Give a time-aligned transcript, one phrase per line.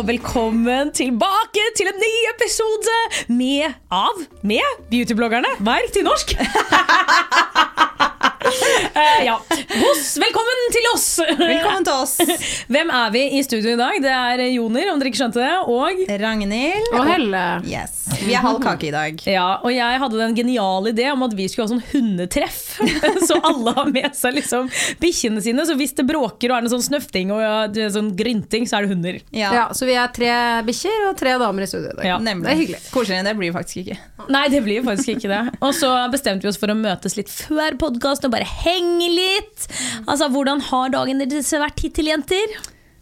[0.00, 2.94] Og velkommen tilbake til en ny episode
[3.28, 5.50] med av med beautybloggerne.
[5.60, 6.32] Vær til norsk!
[8.50, 9.36] Eh, ja.
[9.70, 11.06] Hos, velkommen til oss!
[11.38, 12.16] Velkommen til oss.
[12.72, 13.98] Hvem er vi i studio i dag?
[14.02, 15.52] Det er Joner, om dere ikke skjønte det.
[15.70, 16.88] Og Ragnhild.
[16.98, 17.42] Og Helle.
[17.68, 17.96] Yes.
[18.20, 19.20] Vi er halv kake i dag.
[19.30, 22.58] ja, og jeg hadde den geniale idé om at vi skulle ha sånn hundetreff.
[23.28, 24.66] så alle har med seg liksom
[25.00, 25.64] bikkjene sine.
[25.68, 27.54] Så hvis det bråker og er noe sånn snøfting og ja,
[27.94, 29.20] sånn grynting, så er det hunder.
[29.30, 30.32] Ja, Ja, så vi er tre
[30.66, 32.08] bikkjer og tre damer i studio i dag.
[32.10, 32.18] Ja.
[32.18, 32.48] nemlig.
[32.48, 32.82] Det er hyggelig.
[32.90, 33.98] Koseligere enn det blir faktisk ikke.
[34.30, 35.40] Nei, det blir faktisk ikke det.
[35.62, 39.66] Og så bestemte vi oss for å møtes litt før podkasten og bare henge litt.
[40.06, 42.60] Altså, Hvordan har dagen deres vært hittil, jenter?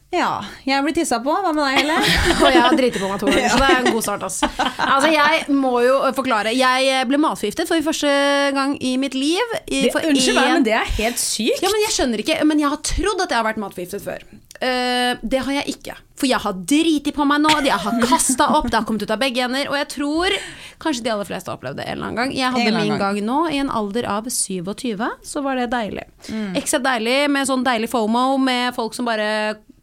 [0.09, 1.29] Ja, jeg blir tissa på.
[1.45, 1.97] Hva med deg, Helle?
[2.41, 4.23] Og jeg har driti på meg to ganger, så det er en god start.
[4.25, 4.49] Altså.
[4.81, 6.55] Altså, jeg må jo forklare.
[6.57, 8.09] Jeg ble matforgiftet for første
[8.57, 9.53] gang i mitt liv.
[9.69, 11.61] I, Det, for unnskyld meg, en- men det er helt sykt.
[11.61, 14.25] Ja, men jeg skjønner ikke Men jeg har trodd at jeg har vært matforgiftet før.
[14.61, 15.95] Eh, det har jeg ikke.
[16.19, 19.13] For jeg har driti på meg nå, jeg har kasta opp, det har kommet ut
[19.15, 19.69] av begge ender.
[19.71, 20.35] Og jeg tror
[20.83, 22.35] kanskje de aller fleste har opplevd det en eller annen gang.
[22.35, 26.09] Jeg hadde min gang nå, i en alder av 27, så var det deilig.
[26.27, 26.59] Mm.
[26.59, 29.31] Ekstra deilig med sånn deilig fomo, med folk som bare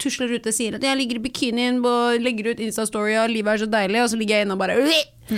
[0.02, 3.54] tusler ute og sier at jeg ligger i bikinien og legger ut Insta-story og livet
[3.54, 4.76] er så deilig, og så ligger jeg inne og bare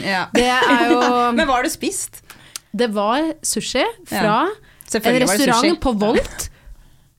[0.02, 0.24] Ja.
[0.34, 1.02] Det er jo
[1.38, 2.24] Men hva har du spist?
[2.78, 4.98] Det var sushi fra Ja.
[4.98, 6.50] en restaurant på Volt.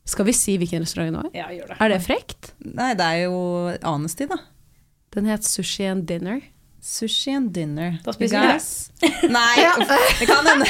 [0.09, 1.33] Skal vi si hvilken restaurant det var?
[1.37, 1.81] Ja, gjør det.
[1.85, 2.53] Er det frekt?
[2.65, 3.41] Nei, det er jo
[3.87, 4.41] Anesti, da.
[5.15, 6.41] Den het Sushi and Dinner.
[6.81, 7.97] Sushi and dinner.
[8.05, 8.91] Da spiser vi guys?
[9.29, 9.57] Nei,
[10.21, 10.69] det kan hende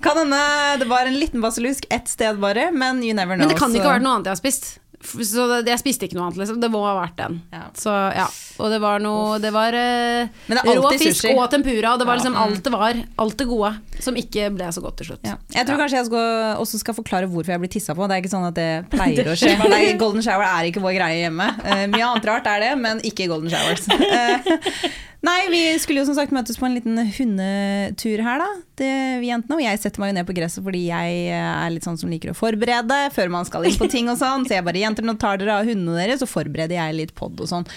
[0.00, 0.42] kan hende
[0.78, 3.44] det var en liten basilusk ett sted bare, men you never know.
[3.44, 4.70] Men det kan ikke ha vært noe annet jeg har spist.
[5.00, 6.60] Så det, jeg spiste ikke noe annet, liksom.
[6.62, 7.40] Det må ha vært den.
[7.52, 7.62] Ja.
[7.76, 8.26] Så ja.
[8.60, 11.32] Og det var noe Det var uh, det er rå fisk sushi.
[11.34, 11.94] og tempura.
[11.94, 13.00] Og det var liksom alt det var.
[13.24, 13.72] Alt det gode.
[14.04, 15.26] Som ikke ble så godt til slutt.
[15.26, 15.36] Ja.
[15.54, 18.08] Jeg tror kanskje jeg skal, også skal forklare hvorfor jeg blir tissa på.
[18.08, 19.54] Det er ikke sånn at det pleier å skje.
[19.60, 21.46] Nei, golden shower er ikke vår greie hjemme.
[21.62, 23.86] Uh, mye annet rart er det, men ikke golden showers.
[23.90, 24.90] Uh,
[25.28, 28.50] nei, vi skulle jo som sagt møtes på en liten hundetur her, da.
[28.80, 29.58] Det, vi jentene.
[29.58, 32.12] Og jeg setter meg jo ned på gresset fordi jeg eh, er litt sånn som
[32.12, 34.46] liker å forberede før man skal inn på ting og sånn.
[34.48, 37.36] Så jeg bare jenter, nå tar dere av hundene deres, så forbereder jeg litt pod
[37.40, 37.68] og sånn.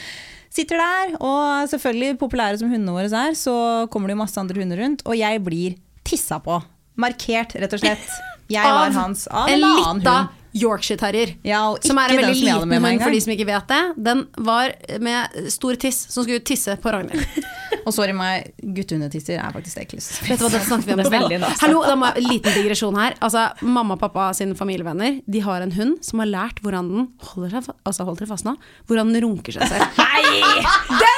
[0.54, 3.56] Sitter der, og selvfølgelig populære som hundene våre er, så
[3.90, 6.62] kommer det jo masse andre hunder rundt, og jeg blir tissa på.
[7.00, 8.08] Markert, rett og slett.
[8.54, 10.40] Jeg var hans av en en annen hund.
[10.54, 11.34] Yorkshire terrier.
[11.44, 13.82] Ja, Som er en veldig liten hund, for de som ikke vet det.
[14.10, 17.26] Den var med stor tiss som skulle tisse på Ragnhild.
[17.88, 20.20] Og sorry meg, guttehundetisser er faktisk eklest.
[20.24, 21.60] Vet du hva, dette snakker vi om er nasty.
[21.66, 23.18] Hallo, da må jeg, en liten digresjon her.
[23.26, 27.10] Altså, mamma og pappa sine familievenner De har en hund som har lært hvordan den
[27.34, 28.54] holder seg, altså, hold dere fast nå,
[28.88, 30.00] hvordan den runker seg selv.
[30.00, 30.14] Nei!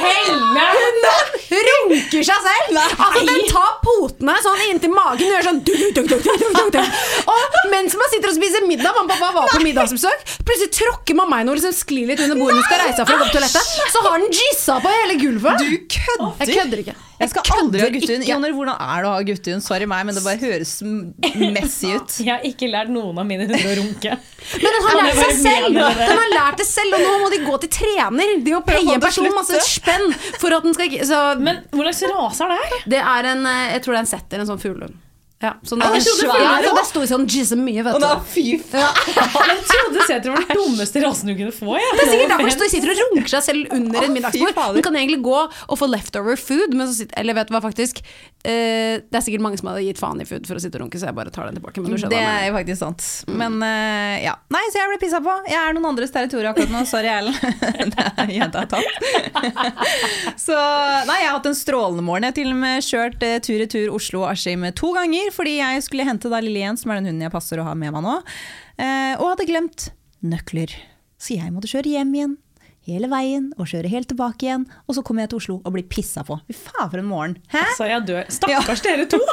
[0.05, 2.79] Hunden runker seg selv!
[2.79, 5.61] Altså, den tar potene sånn inntil magen og gjør sånn.
[7.35, 11.17] Og mens man sitter og spiser middag, mamma og pappa var på middagsbesøk, plutselig tråkker
[11.17, 13.29] mamma i noe, liksom sklir litt under bordet, hun skal reise seg for å gå
[13.29, 15.65] på toalettet, så har den gissa på hele gulvet.
[15.65, 16.31] Du kødder!
[16.43, 16.97] Jeg kødder ikke.
[17.15, 18.25] Jeg skal aldri ha guttehund.
[18.27, 19.63] Joner, hvordan er det å ha guttehund?
[19.63, 22.17] Sorry meg, men det bare høres messy ut.
[22.25, 24.17] Jeg har ikke lært noen av mine hunder å runke.
[24.59, 25.79] Men den har lært seg selv!
[25.79, 28.35] Den har lært det selv, og nå må de gå til trener.
[28.43, 30.11] De må paye en person masse spenn
[30.41, 32.85] for at den skal ikke Men hvor slags rase er det her?
[32.97, 34.99] Det er en eh, Jeg tror det er en setter, en sånn fuglehund.
[35.45, 38.15] Ja, så den Er er ja, så det sto sånn jizze mye, vet Og da,
[38.17, 38.27] du.
[38.33, 39.01] fy faen!
[39.49, 41.75] Jeg trodde seter var den dummeste rasen du kunne få.
[41.77, 41.95] Jeg.
[41.95, 44.77] Det er sikkert derfor de sitter og runker seg selv under en middagsbord.
[44.77, 47.61] Du kan egentlig gå og få leftover food, men så sitter, eller vet du hva,
[47.63, 50.79] faktisk eh, Det er sikkert mange som hadde gitt faen i food for å sitte
[50.79, 51.83] og runke, så jeg bare tar den tilbake.
[51.83, 53.05] Men du Det er jo faktisk sant.
[53.29, 54.35] Men uh, ja.
[54.53, 55.35] Nei, så jeg ble pissa på.
[55.51, 56.83] Jeg er noen andres territorium akkurat nå.
[56.89, 57.35] Sorry, Ellen.
[57.95, 59.65] Det Jenta er tatt.
[60.45, 62.25] Så nei, jeg har hatt en strålende morgen.
[62.25, 66.31] Jeg har til og med kjørt eh, tur-retur Oslo-Askim to ganger, fordi jeg skulle hente
[66.31, 68.15] da lille Jens, som er den hunden jeg passer å ha med meg nå,
[68.79, 69.89] eh, og hadde glemt
[70.25, 70.73] nøkler.
[71.21, 72.35] Så jeg måtte kjøre hjem igjen.
[72.85, 74.67] Hele veien og kjøre helt tilbake igjen.
[74.85, 76.37] Og så kommer jeg til Oslo og blir pissa på.
[76.45, 77.37] Fy faen, for en morgen.
[77.49, 77.63] Hæ?
[77.63, 78.27] Altså, jeg dør.
[78.35, 79.21] Stakkars dere to!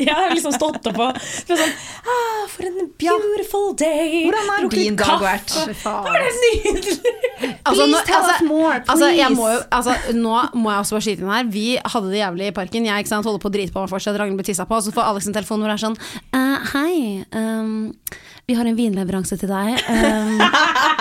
[0.00, 4.26] Jeg har liksom stått opp og sånn ah, For en beautiful day.
[4.26, 5.54] Hvordan har din dag vært?
[5.70, 6.98] Det var nydelig.
[7.40, 11.24] Altså, nå, tell altså, more, altså, må jo, altså, nå må jeg også bare skyte
[11.24, 11.48] inn her.
[11.52, 12.88] Vi hadde det jævlig i parken.
[12.88, 14.18] Jeg ikke sant, holder på å drite på meg fortsatt.
[14.20, 14.76] Ragnhild blir tissa på.
[14.76, 17.72] Og så får Alex en telefon hvor det er sånn uh, Hei, ehm,
[18.50, 19.78] vi har en vinleveranse til deg.
[19.86, 20.40] Um,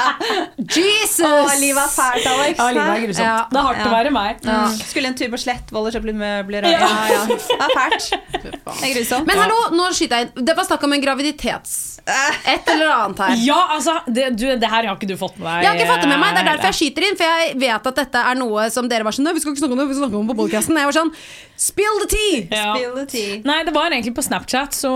[0.77, 1.25] Jesus!
[1.25, 2.59] Å, livet er fælt, Alex.
[2.59, 3.25] Ja, livet er grusomt.
[3.25, 3.37] Ja.
[3.49, 4.43] Det er hardt å være meg.
[4.45, 4.59] Ja.
[4.77, 7.23] Skulle en tur på Slettvoll og kjøpe litt møbler og ja, ja.
[7.29, 8.09] Det er fælt.
[8.43, 9.29] Det er grusomt.
[9.29, 10.45] Men hallo, nå skyter jeg inn.
[10.45, 11.77] Det var snakk om en graviditets...
[12.09, 13.33] Et eller annet her.
[13.45, 15.65] Ja, altså, det, du, det her har ikke du fått med deg.
[15.65, 17.17] Jeg har ikke fått det med meg, det er derfor eh, jeg skyter inn.
[17.19, 19.61] For jeg vet at dette er noe som dere var sånn Nei, vi skal ikke
[19.61, 21.11] snakke om det, vi skal snakke om det på podcasten Jeg var sånn
[21.59, 22.39] Spill the tea!
[22.55, 22.71] ja.
[22.71, 23.41] Spill the tea.
[23.45, 24.93] Nei, det var egentlig på Snapchat, så,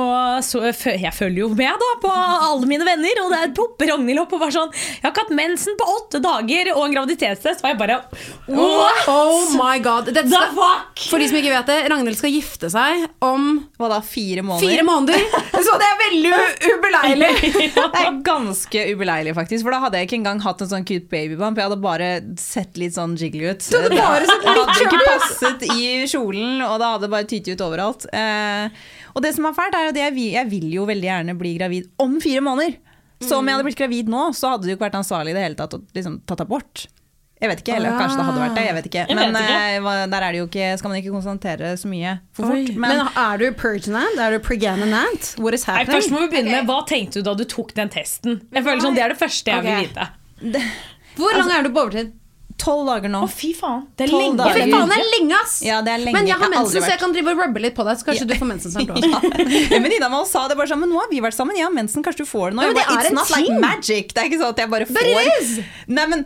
[0.48, 2.14] så jeg følger jo med da på
[2.46, 5.34] alle mine venner, og der popper Ragnhild opp og var sånn Jeg har ikke hatt
[5.38, 8.00] mensen på åtte dager og en graviditetstest, og jeg bare
[8.48, 10.12] What Oh my god.
[10.14, 11.04] Dette the fuck?
[11.10, 13.48] for de som ikke vet det, Ragnhild skal gifte seg om
[13.80, 14.70] Hva da, fire måneder?
[14.74, 15.28] fire måneder.
[15.64, 17.32] Så det er veldig u- ubeleilig.
[17.94, 19.64] Det er ganske ubeleilig, faktisk.
[19.66, 21.58] For da hadde jeg ikke engang hatt en sånn cute babybump.
[21.60, 22.10] Jeg hadde bare
[22.42, 23.64] sett litt sånn jiggly ut.
[23.70, 27.28] Du hadde bare sett Jeg litt hadde ikke passet i kjolen, og det hadde bare
[27.30, 28.08] tytet ut overalt.
[28.14, 31.54] Eh, og det som er fælt, er at jeg jeg vil jo veldig gjerne bli
[31.60, 32.80] gravid om fire måneder.
[33.24, 35.38] Så om jeg hadde blitt gravid nå, så hadde det jo ikke vært ansvarlig i
[35.38, 36.86] det hele tatt å liksom, tatt abort.
[37.44, 38.64] Jeg vet ikke, eller Å, kanskje det hadde vært det.
[38.64, 39.02] jeg vet ikke.
[39.10, 39.56] Men vet ikke.
[39.92, 42.70] eh, der er det jo ikke, skal man ikke konstatere så mye for fort.
[42.80, 44.22] Men, er du pregnant?
[44.24, 45.32] Er du pregnant?
[45.44, 47.92] What is Nei, først må vi begynne med Hva tenkte du da du tok den
[47.92, 48.40] testen?
[48.48, 50.08] Jeg føler sånn, Det er det første jeg vil vite.
[51.20, 52.14] Hvor lang er du på overtid?
[52.64, 53.22] Tolv dager nå.
[53.28, 53.84] Å, fy faen.
[54.00, 54.38] Det er lenge.
[54.40, 54.56] dager.
[54.58, 55.56] Fy faen, det er lenge, ass!
[55.68, 56.16] Ja, det er lenge.
[56.18, 58.00] Men jeg har Jeg har mensen, så jeg kan drive og rubbe litt på deg.
[58.00, 59.20] Så kanskje du får mensen snart Ja,
[59.78, 61.68] En venninne av meg sa det bare sånn, men nå har vi vært sammen, jeg
[61.68, 62.66] har mensen, kanskje du får det nå.
[62.66, 63.62] Ja, men det bare, er It's en not like ting.
[63.68, 64.14] magic.
[64.16, 65.54] Det er ikke sånn at jeg bare But får it is.
[66.00, 66.26] Nei, men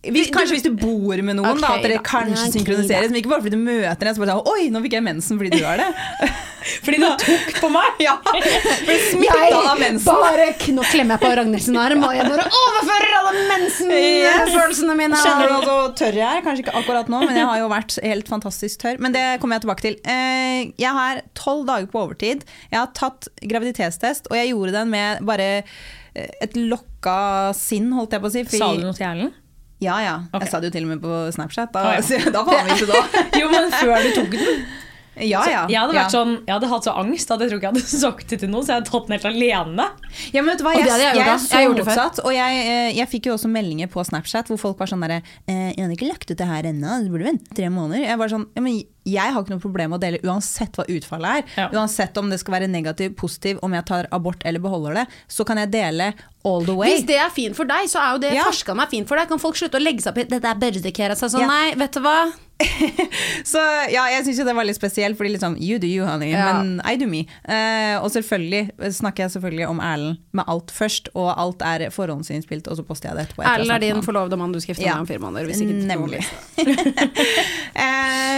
[0.00, 2.04] hvis, Kanskje hvis du bor med noen, da, at dere da.
[2.06, 3.10] kanskje okay, synkroniseres.
[3.12, 5.40] Men ikke bare fordi du møter en, så bare sånn Oi, nå fikk jeg mensen
[5.40, 5.90] fordi du er det.
[6.84, 8.00] Fordi du tok på meg.
[8.04, 10.04] Ja, Ble smitta av mensen.
[10.20, 15.20] bare Nå klemmer jeg på Ragnhilds arm, og jeg bare overfører alle mensen-følelsene mine.
[15.24, 16.44] Kjenner du altså tørr jeg er?
[16.44, 19.00] Kanskje ikke akkurat nå, men jeg har jo vært helt fantastisk tørr.
[19.00, 19.96] Men det kommer jeg tilbake til.
[20.04, 22.44] Eh, Jeg har tolv dager på overtid.
[22.70, 28.16] Jeg har tatt graviditetstest, og jeg gjorde den med bare eh, et lokka sinn, holdt
[28.18, 28.44] jeg på å si.
[28.44, 29.39] fordi- Sa du noe til Erlend?
[29.80, 30.16] Ja, ja.
[30.28, 30.44] okay.
[30.44, 31.72] Jeg sa det jo til og med på Snapchat.
[31.72, 32.32] Da, ah, ja.
[32.34, 33.00] da faen vi ikke da.
[33.40, 34.62] Jo, men før du tok den.
[35.16, 35.62] Ja, ja.
[35.68, 36.12] Jeg hadde, vært ja.
[36.12, 38.52] sånn, jeg hadde hatt så angst at jeg tror ikke jeg hadde sagt det til
[38.52, 39.88] noen, så jeg hadde tatt den helt alene.
[40.30, 41.86] Ja, men vet du hva, Og jeg, det jeg jeg, er så Jeg gjort det
[41.88, 42.22] motsatt.
[42.24, 45.20] Og jeg, eh, jeg fikk jo også meldinger på Snapchat hvor folk var sånn derre
[45.20, 48.06] eh, 'Jeg hadde ikke lagt ut det her ennå, du burde vente tre måneder'.
[48.06, 48.80] Jeg var sånn, ja, men
[49.10, 51.54] jeg har ikke noe problem med å dele uansett hva utfallet er.
[51.56, 51.68] Ja.
[51.74, 55.46] Uansett om det skal være negativ, positiv, om jeg tar abort eller beholder det, så
[55.48, 56.12] kan jeg dele
[56.44, 56.94] all the way.
[56.94, 58.46] Hvis det er fint for deg, så er jo det Ja.
[58.46, 59.28] er fint for deg.
[59.28, 61.40] Kan folk slutte å legge seg opp i Dette er børdekere seg sånn.
[61.40, 61.46] Ja.
[61.48, 62.32] Nei, vet du hva?
[63.52, 63.58] Så
[63.92, 66.52] ja, jeg syns jo det var litt spesielt, fordi liksom you do you, honey, Ja.
[66.60, 67.22] men I do me.
[67.48, 68.62] Uh, og selvfølgelig
[68.98, 73.08] snakker jeg selvfølgelig om Erlend med alt først, og alt er forhåndsinnspilt, og så poster
[73.10, 73.42] jeg det etterpå.
[73.48, 74.94] Erlend er din forlovede mann du skal gifte deg Ja.
[75.00, 75.44] med om fire måneder.
[75.50, 76.20] Hvis ikke Nemlig.
[76.60, 76.64] uh,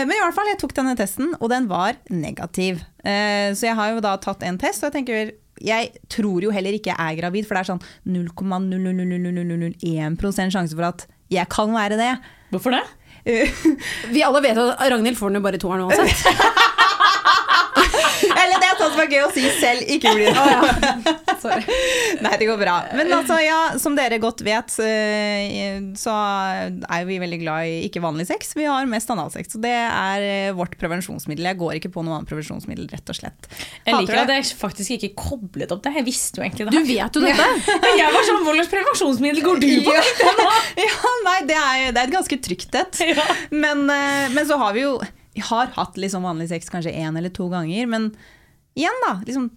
[0.06, 2.74] men i hvert fall, jeg tok denne testen, og den var negativ.
[3.02, 5.16] Uh, så jeg har jo da tatt en test, og jeg tenker
[5.62, 10.84] jeg tror jo heller ikke jeg er gravid, for det er sånn 0,00001% sjanse for
[10.88, 12.14] at jeg kan være det.
[12.52, 12.82] Hvorfor det?
[13.24, 16.26] Vi alle vet at Ragnhild får den jo bare i toeren uansett.
[18.82, 21.36] Det sånn som er gøy å si selv, ikke bli det.
[21.42, 21.76] Sorry.
[22.22, 22.74] Nei, det går bra.
[22.98, 28.02] Men altså, ja, som dere godt vet, eh, så er vi veldig glad i ikke
[28.02, 28.54] vanlig sex.
[28.58, 29.54] Vi har mest analsex.
[29.54, 31.50] Så det er eh, vårt prevensjonsmiddel.
[31.52, 33.48] Jeg går ikke på noe annet prevensjonsmiddel, rett og slett.
[33.86, 34.40] Jeg liker at det.
[34.40, 35.94] jeg faktisk ikke koblet opp det.
[36.00, 36.74] Jeg visste jo egentlig det.
[36.76, 37.48] Du vet jo dette.
[37.86, 39.96] Men jeg var sånn, Hva slags prevensjonsmiddel går du på?
[40.82, 43.02] Ja, nei, det er, det er et ganske trygt et.
[43.12, 43.26] Ja.
[43.54, 44.94] Men, eh, men så har vi jo
[45.34, 48.10] Vi har hatt liksom vanlig sex kanskje én eller to ganger, men
[48.78, 49.16] igjen, da.
[49.26, 49.50] Liksom,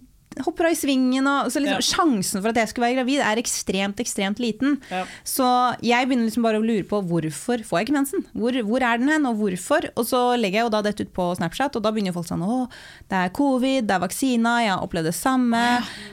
[0.44, 1.26] hopper av i svingen.
[1.26, 1.86] Og, så liksom, Ja.
[1.86, 4.76] Sjansen for at jeg skulle være gravid, er ekstremt ekstremt liten.
[4.90, 5.04] Ja.
[5.24, 5.46] Så
[5.84, 8.26] jeg begynner liksom bare å lure på hvorfor får jeg ikke mensen.
[8.34, 9.88] Hvor, hvor er den hen, og hvorfor?
[9.96, 12.44] Og så legger jeg jo da dette ut på Snapchat, og da begynner folk sånn
[12.44, 12.68] Å,
[13.08, 15.64] det er covid, det er vaksina, jeg har opplevd det samme.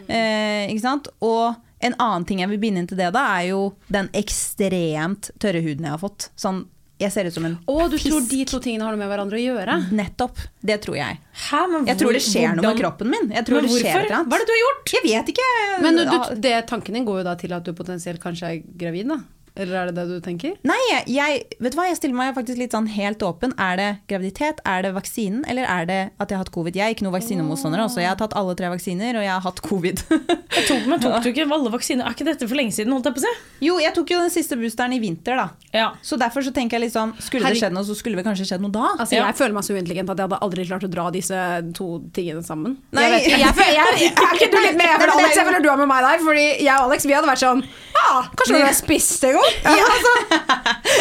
[0.07, 1.11] Eh, ikke sant?
[1.23, 5.33] Og en annen ting jeg vil binde inn til det, da, er jo den ekstremt
[5.43, 6.29] tørre huden jeg har fått.
[6.39, 6.63] Sånn,
[7.01, 9.39] jeg ser ut som en Å, du tror de to tingene har noe med hverandre
[9.39, 9.77] å gjøre?
[9.97, 10.39] Nettopp.
[10.61, 11.19] Det tror jeg.
[11.49, 13.29] Hæ, men Jeg tror det skjer noe med kroppen min.
[13.33, 14.09] Men hvorfor?
[14.13, 14.95] Hva er det du har gjort?
[14.95, 15.47] Jeg vet ikke.
[15.83, 19.09] Men du, det, tanken din går jo da til at du potensielt kanskje er gravid,
[19.09, 19.21] da.
[19.53, 20.55] Eller er det det du tenker?
[20.65, 23.53] Nei, jeg, vet du hva, jeg stiller meg faktisk litt sånn helt åpen.
[23.61, 26.79] Er det graviditet, er det vaksinen, eller er det at jeg har hatt covid?
[26.79, 28.01] Jeg er ikke noen vaksinemotstander, altså.
[28.01, 30.01] Jeg har tatt alle tre vaksiner, og jeg har hatt covid.
[30.53, 32.05] Jeg tok, men tok du ikke alle vaksiner?
[32.05, 32.93] Er ikke dette for lenge siden?
[32.93, 33.33] holdt jeg på å si?
[33.67, 35.45] jo, jeg tok jo den siste boosteren i vinter, da.
[35.73, 35.87] Ja.
[36.05, 38.61] Så derfor så tenker jeg liksom, skulle det skjedd noe, så skulle det kanskje skjedd
[38.65, 38.85] noe da.
[38.99, 39.25] Altså, Ja.
[39.31, 41.39] Jeg føler meg så uintelligent at jeg hadde aldri klart å dra disse
[41.77, 42.77] to tingene sammen.
[42.91, 43.03] Nei.
[43.07, 45.07] Jeg vet ikke, jeg, føler- jeg, jeg, er ikke du litt med?
[45.13, 47.43] Alex, jeg føler du er med meg der, fordi jeg og Alex vi hadde vært
[47.43, 47.63] sånn
[47.97, 49.51] Ja, kanskje vi har spist en gang?
[49.63, 50.13] Ja, altså.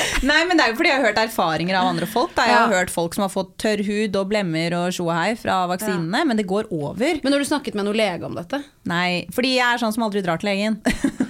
[0.30, 2.34] Nei, men det er jo fordi jeg har hørt erfaringer av andre folk.
[2.37, 2.44] Da.
[2.46, 2.78] Jeg har Ja.
[2.78, 6.46] hørt folk som har fått tørr hud og blemmer og tjohei fra vaksinene, men det
[6.46, 7.18] går over.
[7.25, 10.02] Men har du snakket med noen lege om dette Nei, fordi jeg er sånn som
[10.06, 10.78] aldri drar til legen.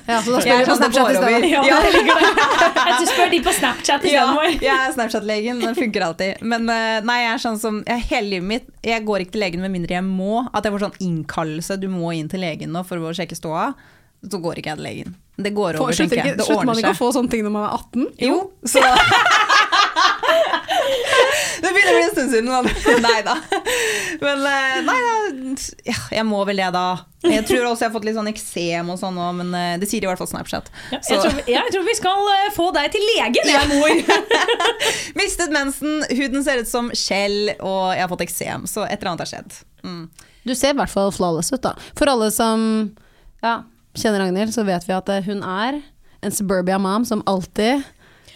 [0.09, 1.31] ja, så da Jeg er spør du på sånn Snapchat i går over.
[1.31, 1.51] stedet.
[1.53, 3.01] Ja, jeg.
[3.01, 6.43] Jeg spør de på Snapchat Ja, jeg er Snapchat-legen, den funker alltid.
[6.43, 9.45] Men eh, nei, jeg er sånn som jeg, Hele livet mitt Jeg går ikke til
[9.47, 10.47] legen med mindre jeg må.
[10.53, 13.73] At jeg får sånn innkallelse, du må inn til legen nå for å sjekke ståa.
[14.31, 15.15] Så går ikke jeg til legen.
[15.43, 16.39] Det går over, Slutter, tenker jeg.
[16.39, 18.07] Det slutter man ikke å få sånne ting når man er 18?
[18.23, 18.37] Jo,
[18.69, 18.83] så
[21.63, 23.35] Det begynner å bli en stund siden, men nei da.
[24.23, 25.13] Men eh, nei da,
[25.87, 26.87] ja, jeg må vel det, da.
[27.27, 29.89] Jeg tror også jeg har fått litt sånn eksem og sånn nå, men eh, det
[29.91, 30.71] sier i hvert fall Snapchat.
[30.95, 33.91] Jeg tror, jeg tror vi skal eh, få deg til legen, jeg, mor.
[35.21, 38.67] mistet mensen, huden ser ut som skjell, og jeg har fått eksem.
[38.71, 39.63] Så et eller annet har skjedd.
[39.87, 40.05] Mm.
[40.43, 41.77] Du ser i hvert fall flawless ut, da.
[41.99, 42.67] For alle som
[43.43, 43.61] ja,
[43.99, 45.81] kjenner Ragnhild, så vet vi at eh, hun er
[46.23, 47.83] en suburbia mom som alltid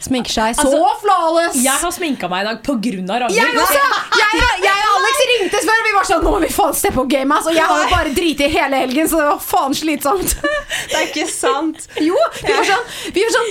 [0.02, 1.60] sminker seg så Altså, flawless!
[1.64, 2.92] Jeg har sminka meg i dag pga.
[2.92, 3.62] Jeg Ragnhild.
[3.62, 3.84] også!
[4.20, 4.86] Jeg, jeg Alex
[5.30, 7.47] ringte før, og vi var sånn Nå må vi faen steppe opp gamet!
[7.50, 10.35] Og jeg har jo bare driti hele helgen, så det var faen slitsomt.
[10.90, 11.87] Det er ikke sant!
[12.02, 13.50] Jo, vi var sånn, vi var sånn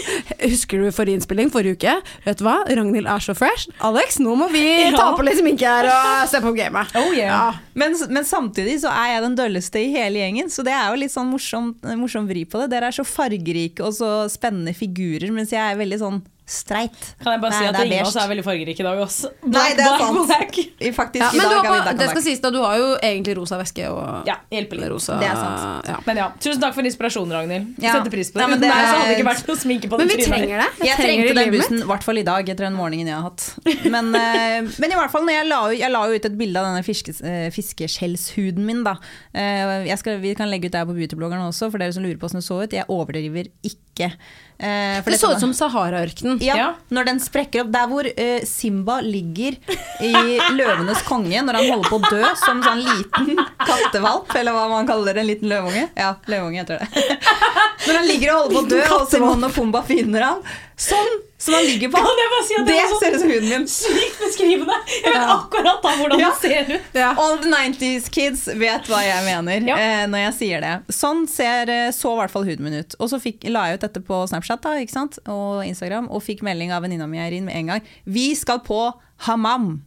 [0.51, 1.93] Husker du forrige innspilling forrige uke?
[2.25, 2.57] Vet du hva?
[2.67, 3.69] Ragnhild er så fresh.
[3.85, 4.91] Alex, nå må vi Ja.
[4.97, 6.91] ta på litt sminke her og steppe opp gamet.
[6.99, 7.57] Oh, yeah.
[7.75, 10.99] Men, men samtidig så er jeg den dølleste i hele gjengen, så det er jo
[11.01, 12.69] litt sånn morsom, morsom vri på det.
[12.75, 16.93] Dere er så fargerike og så spennende figurer, mens jeg er veldig sånn streit.
[17.23, 19.31] Kan jeg bare si at det ingen av oss er veldig fargerike i dag også.
[19.49, 20.19] Nei, det er sant.
[20.29, 20.57] black.
[20.77, 22.89] I Faktisk, Ja, i men du dag har det skal sies da, du har jo
[23.01, 24.89] egentlig rosa væske og Ja, hjelper litt.
[24.93, 25.89] rosa Det er sant.
[25.89, 25.97] Ja.
[26.05, 27.71] Men ja, Tusen takk for inspirasjonen, Ragnhild.
[27.81, 27.95] Ja.
[27.97, 28.45] setter pris på det.
[28.45, 28.85] Nei, men det er...
[28.85, 30.69] så hadde det ikke vært noe sminke på Men det vi trenger det.
[30.85, 33.15] Jeg trenger trengte det den bussen, i hvert fall i dag, etter den morgenen jeg
[33.17, 33.47] har hatt.
[33.95, 36.61] Men, uh, men i hvert fall, når jeg la, ut- jeg la ut et bilde
[36.61, 38.83] av denne fiskes, uh, fiskeskjellshuden min.
[38.85, 38.95] Da.
[39.33, 42.03] Uh, Jeg skal, vi kan legge ut det her på beautybloggerne også, for dere som
[42.05, 42.73] lurer på hvordan det så ut.
[42.75, 44.11] Jeg overdriver ikke.
[44.57, 46.37] Eh, for Det så ut som Sahara-ørkenen.
[46.41, 46.67] ja, Ja.
[46.89, 49.57] når den sprekker opp Der hvor eh, Simba ligger
[49.99, 50.13] i
[50.55, 54.87] 'Løvenes konge' når han holder på å dø som sånn liten kattevalp, eller hva man
[54.87, 55.89] kaller det, en liten løveunge.
[55.97, 56.87] Ja, løveunge heter det.
[57.85, 60.39] Når han ligger og holder på å dø, og Simon og Pumba finner han.
[60.77, 61.07] Sånn
[61.39, 61.97] som han ligger på.
[62.03, 63.67] Kan jeg bare si at det Det sånn- ser ut som huden min.
[63.71, 64.75] Sykt beskrivende!
[64.91, 66.29] Jeg vet akkurat da hvordan Ja.
[66.31, 66.81] det ser ut.
[66.99, 67.13] Ja.
[67.17, 69.77] All the 90s kids vet hva jeg mener Ja.
[69.79, 70.73] eh, når jeg sier det.
[70.93, 72.95] Sånn ser, eh, så i hvert fall huden min ut.
[72.99, 75.19] Og så fikk, la jeg ut dette på Snapchat da, ikke sant?
[75.27, 77.81] og Instagram, og fikk melding av venninna mi Eirin med en gang.
[78.05, 78.91] Vi skal på
[79.29, 79.83] hammam!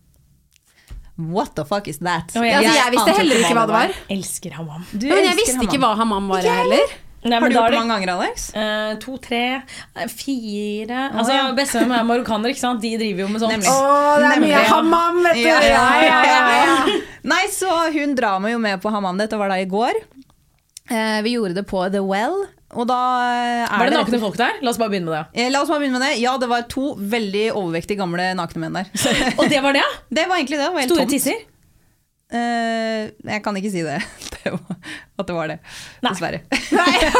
[1.18, 2.30] What the fuck is that?
[2.36, 3.94] Oh, Ja, altså, jeg visste heller ikke hva det var.
[4.14, 4.84] Elsker hammam.
[4.94, 5.82] Du Men jeg visste ikke hammam.
[5.82, 6.92] hva hammam var, jeg heller.
[7.24, 8.44] Nei, Har du gjort det mange ganger, Alex?
[8.54, 9.62] Uh, to, tre,
[10.06, 11.46] fire fire Altså, ja.
[11.56, 12.82] Bestevennen min er marokkaner, ikke sant?
[12.84, 13.56] De driver jo med sånt.
[13.56, 13.72] Nemlig.
[13.72, 14.68] Oh, det er Nemlig, mye ja.
[14.70, 15.48] hammam, vet du!
[15.48, 17.00] Ja, ja, ja, ja, ja.
[17.32, 19.18] Nei, så hun drar meg jo med på hammam.
[19.18, 19.98] Dette var da i går.
[20.88, 22.46] Uh, vi gjorde det på The Well.
[22.76, 24.58] Og da eh, er Var det nakne folk der?
[24.60, 25.40] La oss bare begynne med det.
[25.40, 26.18] Eh, La oss bare begynne med det.
[26.20, 28.90] Ja, det var to veldig overvektige gamle nakne menn der.
[29.40, 29.84] Og det var det?
[30.12, 30.66] Det var egentlig det.
[30.66, 31.14] det var helt Store tomt.
[31.14, 31.46] tisser?
[32.28, 34.02] Eh, jeg kan ikke si det.
[34.36, 35.58] det var, at det var det.
[36.04, 36.12] Nei.
[36.12, 36.40] Dessverre.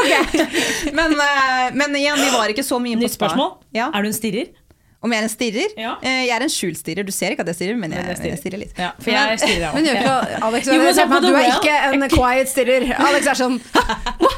[0.99, 3.53] men, eh, men igjen, vi var ikke så mye på Nytt spørsmål.
[3.75, 3.91] Ja.
[3.91, 4.53] Er du en stirrer?
[4.99, 5.75] Om jeg er en stirrer?
[5.79, 5.93] Ja.
[6.03, 7.07] Eh, jeg er en skjult stirrer.
[7.07, 8.59] Du ser ikke at jeg stirrer, men jeg, Men jeg stirrer.
[8.65, 8.79] litt.
[8.79, 10.79] Ja, for jeg stirrer, Men gjør ikke Alex, Jo,
[11.13, 12.89] men du er ikke en quiet stirrer.
[12.99, 14.35] Alex er sånn Hva?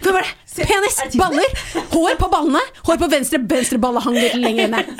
[0.00, 0.28] Er det?
[0.56, 1.44] Penis, baller,
[1.92, 2.60] hår på ballene.
[2.86, 4.84] Hår på venstre, venstre balle hang litt lenger inne.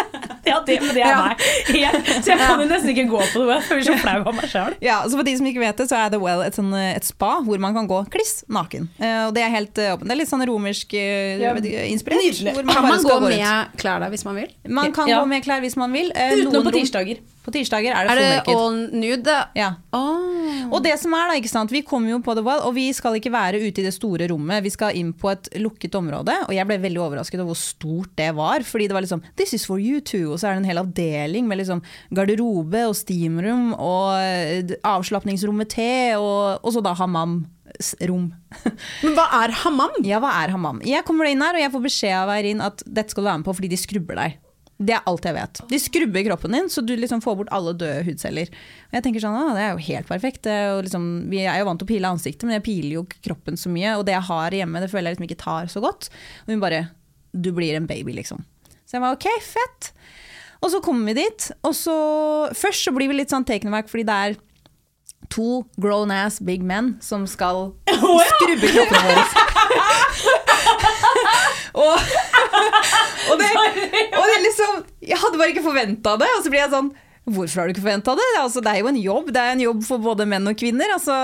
[0.51, 1.17] Ja, det, men det er Ja.
[1.29, 1.43] meg.
[1.69, 2.07] Helt.
[2.25, 3.59] Så jeg kan jo nesten ikke gå på det.
[3.59, 4.73] Jeg føler så flau av meg sjøl.
[4.83, 7.05] Ja, så For de som ikke vet det, så er The Well et, sånn, et
[7.07, 8.89] spa hvor man kan gå kliss naken.
[8.99, 10.09] Uh, og Det er helt eh, åpent.
[10.09, 11.53] Det er litt sånn romersk uh, Ja,
[11.93, 12.25] inspirert.
[12.25, 12.55] nydelig.
[12.57, 13.37] hvor Kan man gå, gå ut.
[13.37, 14.49] med klær der hvis man vil?
[14.81, 15.21] Man kan Ja.
[15.21, 16.09] gå med klær hvis man vil.
[16.17, 17.21] Utenom på tirsdager.
[17.45, 18.65] På tirsdager er det Er det full naked.
[18.65, 19.37] all nude?
[19.57, 19.71] Ja.
[19.93, 20.73] Oh.
[20.73, 21.71] Og det som er da, ikke sant?
[21.73, 24.27] Vi kommer jo på The Well, og vi skal ikke være ute i det store
[24.33, 24.63] rommet.
[24.65, 28.13] Vi skal inn på et lukket område, og jeg ble veldig overrasket over hvor stort
[28.19, 28.65] det var.
[28.67, 30.33] Fordi det var liksom This is for you too.
[30.33, 31.83] Og så er det en hel avdeling med liksom
[32.15, 38.29] garderobe og steamroom og eh, avslapningsrom med te, og, og så da hammam-rom.
[39.05, 39.99] Men hva er hammam?
[40.07, 40.83] Ja, hva er hammam?
[40.87, 43.43] Jeg kommer inn her, og jeg får beskjed av Eirin at dette skal du være
[43.43, 44.39] med på fordi de skrubber deg.
[44.81, 45.61] Det er alt jeg vet.
[45.69, 48.49] De skrubber kroppen din, så du liksom får bort alle døde hudceller.
[48.89, 50.41] Og jeg tenker sånn, ah, Det er jo helt perfekt.
[50.47, 52.95] Det er jo liksom, vi er jo vant til å pile ansiktet, men jeg piler
[52.97, 53.99] jo kroppen så mye.
[54.01, 56.09] Og det jeg har hjemme, det føler jeg liksom ikke tar så godt.
[56.47, 56.87] Og hun bare
[57.31, 58.41] du blir en baby, liksom.
[58.89, 59.93] Så jeg var ok, fett.
[60.65, 61.95] Og så kommer vi dit, og så
[62.57, 64.35] Først så blir vi litt sånn taken aback fordi det er
[65.31, 69.25] to grown ass big men som skal skrubbe kroppen våre.
[71.75, 72.11] og,
[73.31, 76.65] og, det, og det er liksom Jeg hadde bare ikke forventa det, og så blir
[76.65, 76.93] jeg sånn
[77.31, 78.29] Hvorfor har du ikke forventa det?
[78.41, 79.29] Altså, det er jo en jobb.
[79.31, 80.91] Det er en jobb for både menn og kvinner.
[80.97, 81.15] Altså,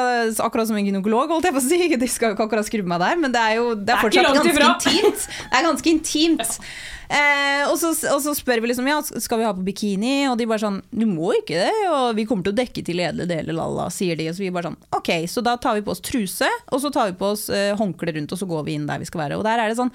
[0.45, 1.79] akkurat som en gynekolog, holdt jeg på å si.
[1.99, 4.29] De skal jo ikke akkurat skrubbe meg der, men det er jo det er fortsatt
[4.29, 5.25] det fortsatt ganske intimt.
[5.25, 6.61] Det er ganske intimt.
[7.07, 10.37] Eh, og, så, og så spør vi liksom ja, skal vi ha på bikini, og
[10.41, 13.29] de bare sånn du må ikke det, og vi kommer til å dekke til edle
[13.31, 14.29] deler, lalla, sier de.
[14.31, 16.93] Og så vi bare sånn ok, så da tar vi på oss truse, og så
[16.95, 19.27] tar vi på oss eh, håndkle rundt, og så går vi inn der vi skal
[19.27, 19.41] være.
[19.41, 19.95] Og der er det sånn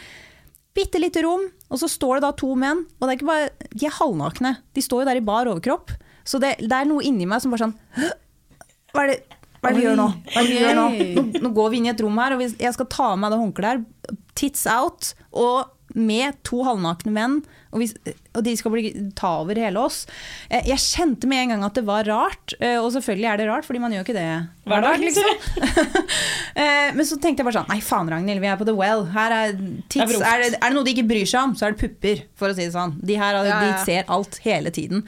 [0.78, 3.52] bitte lite rom, og så står det da to menn, og det er ikke bare,
[3.74, 4.56] de er halvnakne.
[4.76, 5.94] De står jo der i bar overkropp.
[6.28, 7.72] Så det, det er noe inni meg som bare sånn
[8.94, 9.16] Hva er det,
[9.58, 10.06] hva er det vi gjør nå?
[10.30, 10.84] Hva er det vi gjør nå?
[11.18, 11.24] nå?
[11.42, 13.40] Nå går vi inn i et rom her, og jeg skal ta av meg det
[13.42, 17.36] håndkleet her, tits out, og med to halvnakne menn,
[17.72, 17.88] og, vi,
[18.36, 20.02] og de skal bli, ta over hele oss.
[20.50, 23.48] Eh, Jeg kjente med en gang at det var rart, eh, og selvfølgelig er det
[23.50, 24.26] rart, fordi man gjør ikke det
[24.68, 25.32] Hver dag, liksom.
[26.52, 29.06] Eh, Men så tenkte jeg bare sånn Nei, faen, Ragnhild, vi er på The Well.
[29.14, 29.54] Her er,
[29.92, 32.24] tits, er det, er det noe de ikke bryr seg om, så er det pupper,
[32.36, 32.98] for å si det sånn.
[33.00, 35.06] De her de ser alt hele tiden.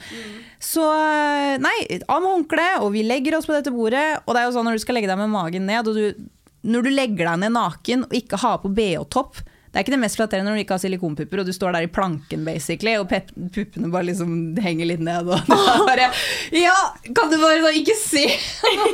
[0.64, 1.74] Så eh, nei,
[2.08, 4.06] av med håndkleet, og vi legger oss på dette bordet.
[4.24, 6.30] Og det er jo sånn når du skal legge deg med magen ned, og du,
[6.64, 9.42] når du legger deg ned naken og ikke har på bh-topp
[9.74, 11.86] det er ikke det mest flatterende når du ikke har silikonpupper og du står der
[11.88, 15.26] i planken basically, og puppene bare liksom henger litt ned.
[15.26, 16.04] Og det er bare,
[16.54, 16.76] ja,
[17.10, 18.22] kan du bare da ikke se?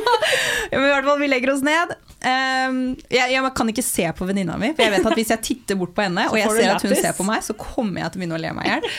[0.71, 1.93] men i hvert fall, vi legger oss ned.
[2.25, 2.81] Um,
[3.13, 5.77] jeg, jeg kan ikke se på venninna mi, for jeg vet at hvis jeg titter
[5.77, 8.17] bort på henne, og jeg ser at hun ser på meg, så kommer jeg til
[8.17, 8.89] å begynne å le meg i hjel.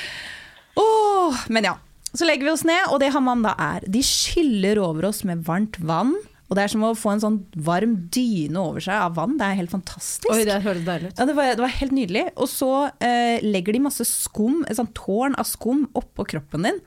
[0.78, 1.80] Oh, men ja.
[2.14, 5.42] Så legger vi oss ned, og det hammam da er De skyller over oss med
[5.48, 6.14] varmt vann.
[6.52, 9.38] Og det er som å få en sånn varm dyne over seg av vann.
[9.40, 10.28] Det er helt fantastisk.
[10.28, 11.16] Oi, det høres deilig ut.
[11.16, 12.26] Ja, det var, det var helt nydelig.
[12.36, 16.80] Og så eh, legger de masse skum, et sånt tårn av skum oppå kroppen din,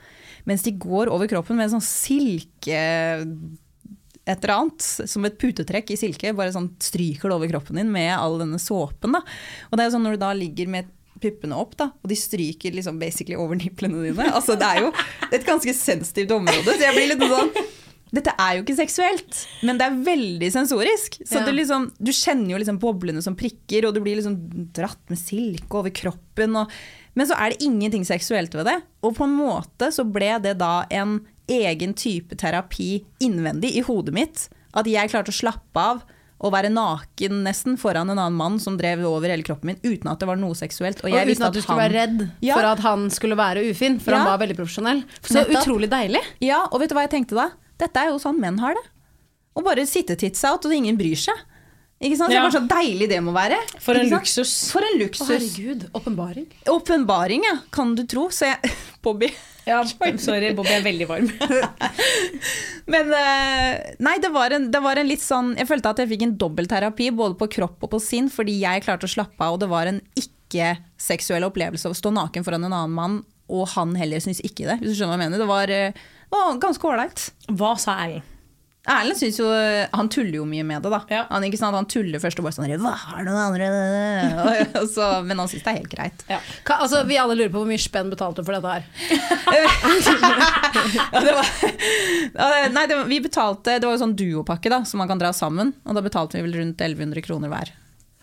[0.46, 2.82] mens de går over kroppen med en sånn silke
[4.26, 7.90] et eller annet, som et putetrekk i silke, bare sånn stryker det over kroppen din
[7.94, 9.18] med all denne såpen.
[9.18, 9.22] Da.
[9.70, 10.92] Og det er sånn når du da ligger med
[11.22, 14.30] puppene opp, da, og de stryker liksom basically over nipplene dine.
[14.30, 14.94] Altså, det er jo
[15.32, 17.54] et ganske sensitivt område, så jeg blir litt sånn
[18.16, 21.18] dette er jo ikke seksuelt, men det er veldig sensorisk.
[21.28, 21.52] Så Ja.
[21.52, 24.38] liksom, du kjenner jo liksom boblene som prikker, og du blir liksom
[24.74, 26.56] dratt med silke over kroppen.
[26.56, 26.72] Og,
[27.16, 28.78] men så er det ingenting seksuelt ved det.
[29.04, 34.14] Og på en måte så ble det da en egen type terapi innvendig i hodet
[34.16, 34.48] mitt.
[34.74, 36.04] At jeg klarte å slappe av
[36.42, 40.10] og være naken nesten foran en annen mann som drev over hele kroppen min uten
[40.12, 41.00] at det var noe seksuelt.
[41.06, 42.56] Og Og uten at du skulle han- være redd Ja.
[42.56, 44.18] for at han skulle være ufin, for Ja.
[44.18, 45.04] han var veldig profesjonell.
[45.24, 45.64] Så Nettopp.
[45.64, 46.22] utrolig deilig.
[46.42, 47.50] Ja, og vet du hva jeg tenkte da?
[47.82, 48.86] Dette er jo sånn menn har det.
[49.56, 51.36] Å bare sitte tits out, og ingen bryr seg.
[52.04, 52.30] Ikke sant?
[52.30, 52.42] Så Ja.
[52.44, 53.56] det var så deilig det må være.
[53.80, 54.52] For en luksus.
[54.72, 55.30] For en luksus.
[55.30, 55.86] Å, herregud.
[55.96, 56.48] Åpenbaring.
[56.68, 57.54] Åpenbaring, ja.
[57.72, 58.28] Kan du tro.
[58.36, 58.74] Så jeg
[59.06, 59.30] Bobby.
[59.66, 59.80] Ja,
[60.20, 61.32] sorry, Bobby er veldig varm.
[62.94, 66.12] Men eh, nei, det var, en, det var en litt sånn Jeg følte at jeg
[66.12, 69.56] fikk en dobbeltterapi både på kropp og på sinn, fordi jeg klarte å slappe av,
[69.56, 73.16] og det var en ikke-seksuell opplevelse å stå naken foran en annen mann,
[73.50, 74.78] og han heller syns ikke det.
[74.84, 75.42] Hvis du skjønner hva jeg mener.
[75.42, 77.28] Det var, eh, var ganske ålreit.
[77.52, 78.32] Hva sa Erlend?
[78.86, 79.48] Erlend synes jo
[79.98, 81.00] Han tuller jo mye med det, da.
[81.10, 81.24] Ja.
[81.32, 81.74] Han, ikke sant?
[81.74, 83.70] han tuller først og bare sånn Hva er det andre
[84.82, 86.26] og så, Men han syns det er helt greit.
[86.68, 88.86] Ka, altså, vi alle lurer på hvor mye spenn betalte du for dette her.
[91.16, 91.48] Ja, det var,
[92.76, 95.74] nei, det vi betalte Det var jo sånn duopakke da som man kan dra sammen.
[95.86, 97.72] Og da betalte vi vel rundt 1100 kroner hver.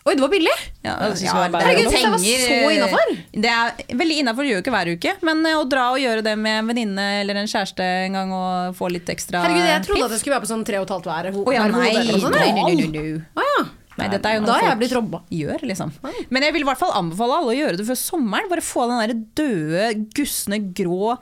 [0.03, 0.53] Oi, det var billig!
[0.83, 3.11] Ja, Jeg ja, det var Herregud, så det var så innenfor.
[3.45, 5.13] Det er veldig innafor, gjør jo ikke hver uke.
[5.23, 8.33] Men eh, å dra og gjøre det med en venninne eller en kjæreste en gang
[8.35, 10.09] og få litt ekstra Herregud, jeg trodde piff.
[10.09, 11.93] at det skulle være på sånn tre og et halvt hver, ho Å ja, nei,
[12.19, 12.35] sånt.
[12.35, 13.15] nei, nei, nei, nei, nei.
[13.39, 13.63] Å ja.
[13.93, 15.19] Nei, dette er jo noe folk robba.
[15.29, 15.91] gjør, liksom.
[16.33, 18.49] Men jeg vil i hvert fall anbefale alle å gjøre det før sommeren.
[18.49, 19.83] Bare få den der døde,
[20.17, 21.13] gusne, grå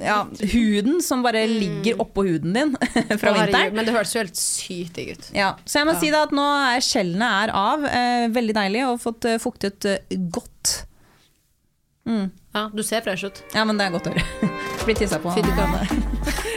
[0.00, 2.76] ja, huden som bare ligger oppå huden din
[3.20, 3.74] fra vinteren.
[3.74, 5.28] Men det hørtes jo helt sykt digg ut.
[5.36, 7.84] Ja, så jeg må si da at nå er skjellene er av.
[7.88, 10.78] Eh, veldig deilig og fått eh, fuktet eh, godt.
[12.52, 13.44] Ja, Du ser fresh ut.
[13.54, 14.50] Ja, men det er godt å høre.
[14.86, 15.34] Blir tissa på.
[15.36, 15.84] Fytti katta.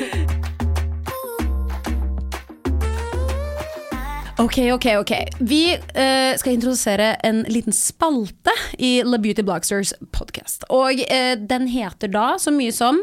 [4.36, 5.12] Ok, ok, ok.
[5.48, 10.66] Vi uh, skal introdusere en liten spalte i La Beauty Blogsters podcast.
[10.76, 13.00] Og uh, den heter da så mye som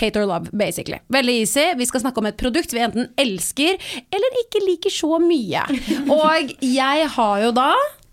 [0.00, 0.98] Hate or love, basically.
[1.14, 1.66] Veldig easy.
[1.78, 3.76] Vi skal snakke om et produkt vi enten elsker
[4.10, 5.62] eller ikke liker så mye.
[6.18, 7.68] Og jeg har jo da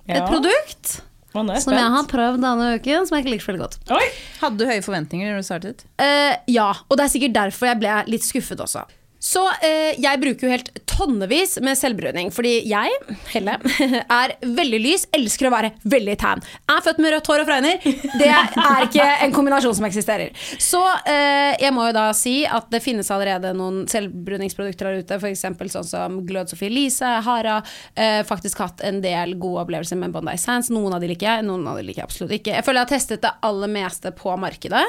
[0.07, 0.27] et Ja.
[0.27, 0.99] produkt
[1.31, 3.77] som jeg har prøvd denne uken, som jeg ikke liker så veldig godt.
[3.95, 4.07] Oi!
[4.41, 5.85] Hadde du høye forventninger når du startet?
[5.95, 8.83] Uh, ja, og det er sikkert derfor jeg ble litt skuffet også.
[9.21, 12.93] Så eh, jeg bruker jo helt tonnevis med selvbruning, fordi jeg,
[13.31, 13.57] Helle,
[14.21, 16.41] er veldig lys, elsker å være veldig tan.
[16.71, 17.85] Er født med rødt hår og fregner.
[18.17, 20.33] Det er ikke en kombinasjon som eksisterer.
[20.61, 25.19] Så eh, jeg må jo da si at det finnes allerede noen selvbruningsprodukter der ute,
[25.21, 25.45] f.eks.
[25.75, 27.59] sånn som Glød Sophie Elise, Hara.
[27.93, 30.71] Eh, faktisk hatt en del gode opplevelser med Bondi Sands.
[30.73, 32.57] Noen av de liker jeg, noen av de liker jeg absolutt ikke.
[32.57, 34.83] Jeg føler jeg har testet det aller meste på markedet.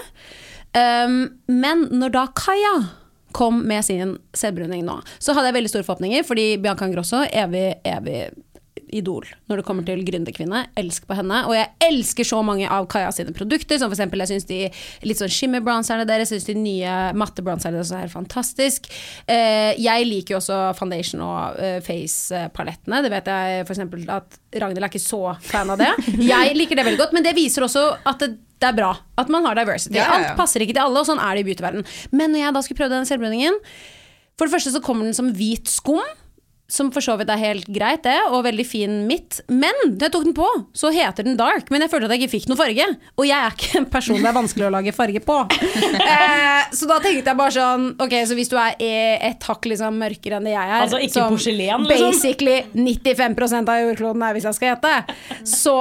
[0.73, 1.17] Um,
[1.53, 2.77] men når da Kaja
[3.35, 7.69] kom med sin selvbruning nå, så hadde jeg veldig store forhåpninger, fordi Bianca Ingrosso, evig,
[7.89, 8.31] evig
[8.93, 10.65] idol når det kommer til gründerkvinne.
[10.79, 11.43] Elsk på henne.
[11.49, 14.61] Og jeg elsker så mange av Kaja sine produkter, som eksempel jeg syns de
[15.09, 18.89] litt sånn shimmer-bronzerne deres, jeg syns de nye matte-bronzerne deres er fantastisk.
[19.27, 23.03] Eh, jeg liker jo også foundation og eh, face-palettene.
[23.05, 25.91] Det vet jeg eksempel at Ragnhild er ikke så fan av det.
[26.33, 29.31] Jeg liker det veldig godt, men det viser også at det, det er bra at
[29.33, 29.97] man har diversity.
[29.97, 30.33] Ja, ja, ja.
[30.33, 31.89] Alt passer ikke til alle, og sånn er det i beautyverdenen.
[32.13, 33.57] Men når jeg da skulle prøve den selvbruningen
[34.37, 36.05] For det første så kommer den som hvit skum.
[36.73, 39.43] Som for så vidt er helt greit, det, og veldig fin midt.
[39.53, 41.69] Men da jeg tok den på, så heter den dark.
[41.73, 42.87] Men jeg følte at jeg ikke fikk noe farge.
[43.21, 45.37] Og jeg er ikke en person det er vanskelig å lage farge på.
[46.15, 49.69] eh, så da tenkte jeg bare sånn Ok, så hvis du er e- et hakk
[49.69, 52.09] liksom mørkere enn det jeg er Altså ikke porselen, liksom?
[52.09, 54.95] Basically 95% av jordkloden er, hvis jeg skal gjette.
[55.53, 55.77] Så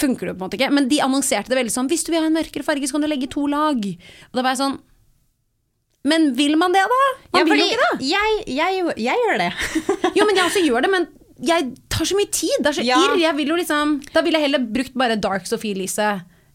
[0.00, 0.72] funker det på en måte ikke.
[0.74, 3.06] Men de annonserte det veldig sånn Hvis du vil ha en mørkere farge, så kan
[3.06, 3.78] du legge to lag.
[3.78, 4.78] Og da var jeg sånn
[6.06, 7.02] Men vil man det, da?
[7.34, 8.08] Man Ja, vil jo ikke det.
[8.12, 9.50] jeg, jeg, jeg gjør det.
[10.18, 11.06] Jo, men jeg også gjør det, men
[11.44, 12.54] jeg tar så mye tid.
[12.62, 12.96] Det er så Ja.
[13.02, 13.18] irr.
[13.20, 16.08] Jeg vil jo liksom Da ville jeg heller brukt bare Dark Sophie Elise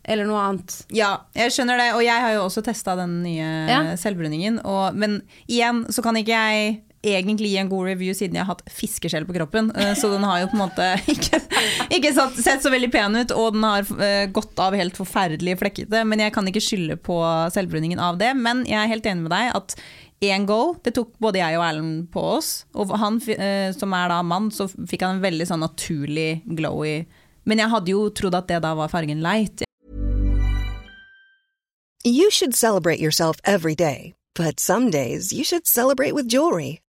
[0.04, 0.80] eller noe annet.
[0.90, 1.90] Ja, jeg skjønner det.
[1.94, 3.82] Og jeg har jo også testa den nye Ja.
[4.02, 4.62] selvbruningen.
[4.66, 8.54] Og, men igjen så kan ikke jeg egentlig gi en god review siden jeg har
[8.54, 9.72] hatt fiskeskjell på kroppen.
[9.76, 11.40] Eh, Så den har jo på en måte ikke,
[11.98, 15.58] ikke satt, sett så veldig pen ut, og den har eh, gått av helt forferdelig
[15.62, 16.04] flekkete.
[16.06, 17.18] Men jeg kan ikke skylde på
[17.56, 18.34] selvbruningen av det.
[18.38, 19.76] Men jeg er helt enig med deg at
[20.22, 22.52] én go, det tok både jeg og Erlend på oss.
[22.78, 27.08] Og han eh, som er da mann, så fikk han en veldig sånn naturlig glowy
[27.50, 29.64] Men jeg hadde jo trodd at det da var fargen light.
[32.06, 36.80] You should celebrate yourself every day, but some days you should celebrate with jewelry.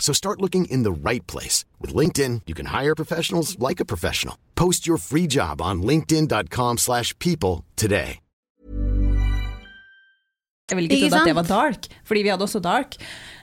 [0.00, 1.66] So start looking in the right place.
[1.80, 4.36] With LinkedIn, you can hire professionals like a professional.
[4.54, 8.20] Post your free job on linkedin.com/people slash people today.
[10.68, 12.96] Jeg ville ikke trodd at det var dark, fordi vi hadde også dark.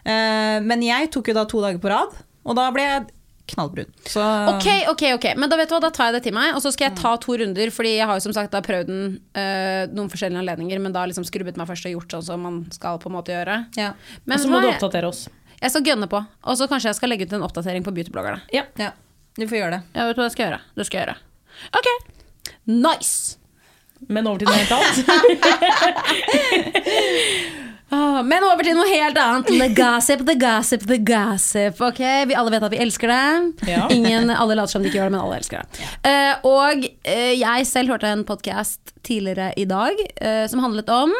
[0.05, 3.05] Uh, men jeg tok jo da to dager på rad, og da ble jeg
[3.49, 3.89] knallbrun.
[4.09, 4.21] Så
[4.53, 6.53] Ok, ok, ok, men da vet du hva, da tar jeg det til meg.
[6.57, 8.91] Og så skal jeg ta to runder, fordi jeg har jo som sagt da prøvd
[8.91, 9.01] den
[9.37, 12.61] uh, noen forskjellige anledninger, men da liksom skrubbet meg først og gjort sånn som man
[12.73, 13.57] skal på en måte gjøre.
[13.77, 13.93] ja.
[14.25, 15.25] Men Og så må du oppdatere oss.
[15.65, 18.43] Jeg skal gønne på, og så kanskje jeg skal legge ut en oppdatering på beautybloggerne.
[18.53, 18.63] Ja.
[18.79, 18.91] ja,
[19.37, 19.81] du får gjøre det.
[19.97, 20.59] Jeg vet hva jeg skal gjøre.
[20.77, 21.15] Du skal gjøre.
[21.79, 21.87] Ok,
[22.69, 23.39] nice!
[24.11, 24.97] Men over til noe helt annet.
[27.93, 29.49] Ah, Men over til noe helt annet.
[29.61, 31.77] The gossip, the gossip, the gossip.
[31.85, 33.69] Ok, Vi alle vet at vi elsker det.
[33.69, 33.85] Ja.
[33.93, 35.89] Ingen, Alle later som de ikke gjør det, men alle elsker det.
[36.01, 41.13] Uh, og uh, jeg selv hørte en podkast tidligere i dag uh, som handlet om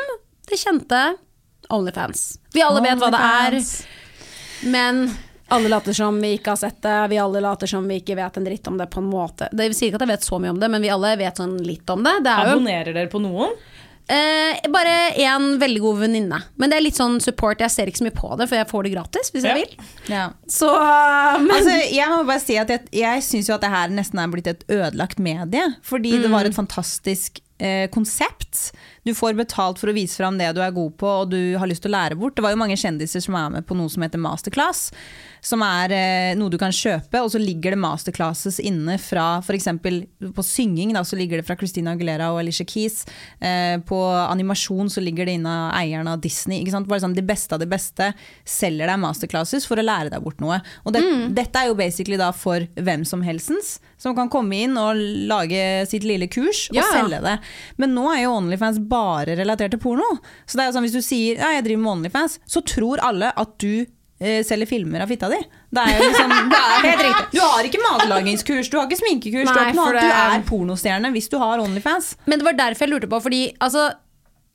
[0.49, 1.03] det kjente
[1.73, 2.25] Onlyfans.
[2.53, 3.59] Vi alle vet hva det er,
[4.63, 5.09] men
[5.47, 6.95] alle later som vi ikke har sett det.
[7.11, 9.49] Vi alle later som vi ikke vet en dritt om det på en måte.
[9.53, 11.57] Det sier ikke at jeg vet så mye om det, men vi alle vet sånn
[11.61, 12.15] litt om det.
[12.25, 13.53] Det er jo Abonnerer dere på noen?
[14.07, 16.37] Eh, bare en veldig god venninne.
[16.61, 17.61] Men det er litt sånn support.
[17.61, 19.55] Jeg ser ikke så mye på det, for jeg får det gratis hvis Ja.
[19.55, 19.87] jeg vil.
[20.13, 20.25] Ja.
[20.47, 20.69] Så
[21.41, 24.19] men, Altså, jeg må bare si at jeg, jeg syns jo at det her nesten
[24.21, 25.65] er blitt et ødelagt medie.
[25.81, 28.71] Fordi det var et fantastisk eh, konsept.
[29.05, 31.69] Du får betalt for å vise fram det du er god på og du har
[31.69, 32.35] lyst til å lære bort.
[32.37, 34.89] Det var jo mange kjendiser som er med på noe som heter masterclass.
[35.45, 39.67] Som er eh, noe du kan kjøpe, og så ligger det masterclasses inne fra f.eks.
[40.33, 43.03] på synging, da, så ligger det fra Christina Aguilera og Alicia Keys.
[43.39, 46.63] Eh, på animasjon så ligger det inne av eieren av Disney.
[46.63, 46.89] Ikke sant?
[46.89, 48.09] Bare sånn, det beste av det beste
[48.49, 50.57] selger deg masterclasses for å lære deg bort noe.
[50.85, 51.03] Og det,
[51.37, 54.97] dette er jo basically da for hvem som helstens, som kan komme inn og
[55.29, 56.87] lage sitt lille kurs og Ja.
[56.91, 57.35] selge det.
[57.77, 60.07] Men nå er jo Onlyfans bare relatert til porno.
[60.45, 63.01] Så det er jo sånn, hvis du sier ja, jeg driver med Onlyfans, så tror
[63.05, 63.85] alle at du
[64.47, 65.37] selger filmer av fitta di.
[65.75, 67.27] Det er jo liksom, det er, Helt riktig.
[67.35, 71.29] Du har ikke matlagingskurs, du har ikke sminkekurs, du, har ikke du er pornostjerne hvis
[71.31, 72.15] du har Onlyfans.
[72.25, 73.87] Men det var derfor jeg lurte på, fordi altså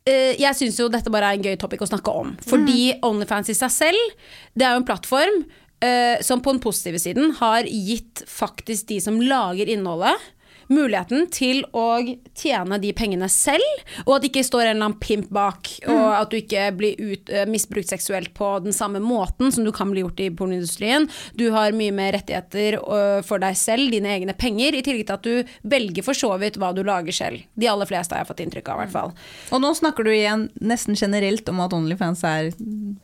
[0.09, 2.35] eh, jeg syns jo dette bare er en gøy topic å snakke om.
[2.47, 5.43] Fordi Onlyfans i seg selv, det er jo en plattform
[5.85, 10.31] uh, som på den positive siden har gitt faktisk de som lager innholdet,
[10.71, 12.01] muligheten til å
[12.39, 16.05] tjene de pengene selv, og at det ikke står en eller annen pimp bak, og
[16.15, 19.91] at du ikke blir ut, eh, misbrukt seksuelt på den samme måten som du kan
[19.91, 21.09] bli gjort i pornoindustrien.
[21.35, 25.19] Du har mye mer rettigheter eh, for deg selv, dine egne penger, i tillegg til
[25.19, 27.43] at du velger for så vidt hva du lager selv.
[27.59, 29.15] De aller fleste har jeg fått inntrykk av, i hvert fall.
[29.51, 32.53] Og nå snakker du igjen nesten generelt om at Onlyfans er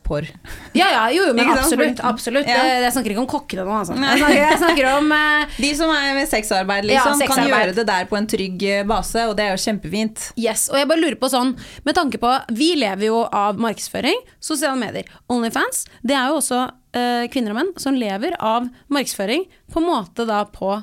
[0.07, 0.27] porr.
[0.77, 1.99] Ja, ja, jo, jo, men absolutt.
[2.05, 2.47] Absolutt.
[2.49, 2.63] Ja.
[2.87, 3.97] Jeg snakker ikke om kokkene nå, altså.
[3.97, 7.56] Jeg snakker, jeg snakker om eh, De som er med sexarbeid, Ja, liksom, kan sexarbeid.
[7.61, 10.27] Gjøre det der på en trygg eh, base, og det er jo kjempefint.
[10.39, 11.55] Yes, og jeg bare lurer på sånn
[11.87, 16.61] Med tanke på, vi lever jo av markedsføring Sosiale medier, Onlyfans Det er jo også
[16.97, 20.75] eh, kvinner og menn Som lever av markedsføring På en måte da på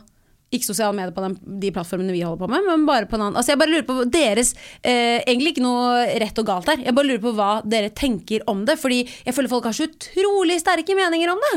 [0.55, 3.25] ikke sosiale medier på den, de plattformene vi holder på med, men bare på en
[3.27, 3.39] annen.
[3.41, 4.53] Altså jeg bare lurer på deres
[4.87, 6.83] eh, Egentlig ikke noe rett og galt her.
[6.85, 8.77] Jeg bare lurer på hva dere tenker om det.
[8.81, 11.57] Fordi jeg føler folk har så utrolig sterke meninger om det.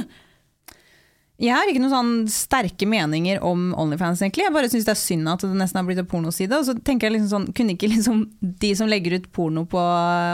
[1.38, 4.48] Jeg har ikke noen sånn sterke meninger om Onlyfans, egentlig.
[4.48, 6.58] Jeg bare syns det er synd at det nesten har blitt en pornoside.
[6.58, 9.84] Og så tenker jeg liksom sånn, kunne ikke liksom de som legger ut porno på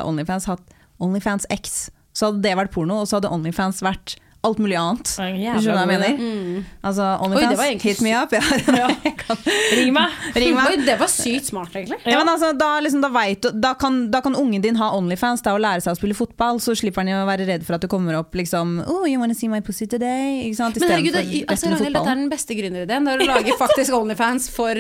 [0.07, 1.89] Onlyfans, hatt Onlyfans X?
[2.15, 5.08] Så hadde det vært porno, og så hadde Onlyfans vært alt mulig annet.
[5.08, 6.15] Du skjønner hva jeg mener?
[6.19, 6.63] mener?
[6.84, 8.34] Altså, Oi, det Onlyfans, var egentlig hit me up.
[8.34, 8.88] Ja.
[9.23, 9.43] Kan-
[9.77, 10.17] Ring meg!
[10.36, 10.73] Ring meg.
[10.73, 11.99] Oi, det var sykt smart, egentlig.
[12.12, 15.45] Ja, men altså, da, liksom, da, vet da, kan, da kan ungen din ha Onlyfans
[15.45, 17.86] da, og lære seg å spille fotball, så slipper han å være redd for at
[17.88, 20.43] det kommer opp liksom Oh, you wanna see my pussy today?
[20.49, 20.79] Ikke sant?
[20.84, 23.08] Men herregud, det, altså, Ragnhild, dette er den beste gründerideen.
[23.08, 24.75] Det er å lage faktisk Onlyfans for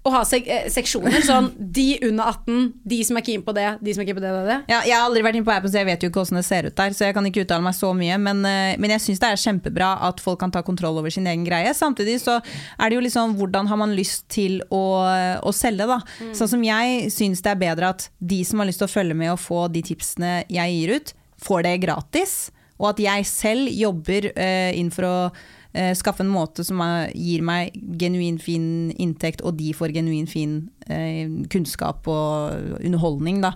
[0.00, 1.20] å ha sek eh, seksjoner.
[1.26, 4.22] Sånn de under 18, de som er keen på det, de som er keen på
[4.24, 4.58] det det, det.
[4.72, 6.44] Ja, jeg har aldri vært inne på appen, så jeg vet jo ikke hvordan det
[6.46, 6.94] ser ut der.
[6.96, 8.16] Så jeg kan ikke uttale meg så mye.
[8.22, 11.28] Men, eh, men jeg syns det er kjempebra at folk kan ta kontroll over sin
[11.28, 11.74] egen greie.
[11.76, 14.84] Samtidig så er det jo liksom hvordan har man lyst til å,
[15.44, 16.00] å selge, da.
[16.36, 19.18] Sånn som jeg syns det er bedre at de som har lyst til å følge
[19.18, 22.34] med og få de tipsene jeg gir ut, får det gratis.
[22.80, 25.16] Og at jeg selv jobber uh, inn for å
[25.72, 26.80] eh, skaffe en måte som
[27.14, 33.40] gir meg genuin fin inntekt, og de får genuin fin eh, kunnskap og underholdning.
[33.44, 33.54] Da.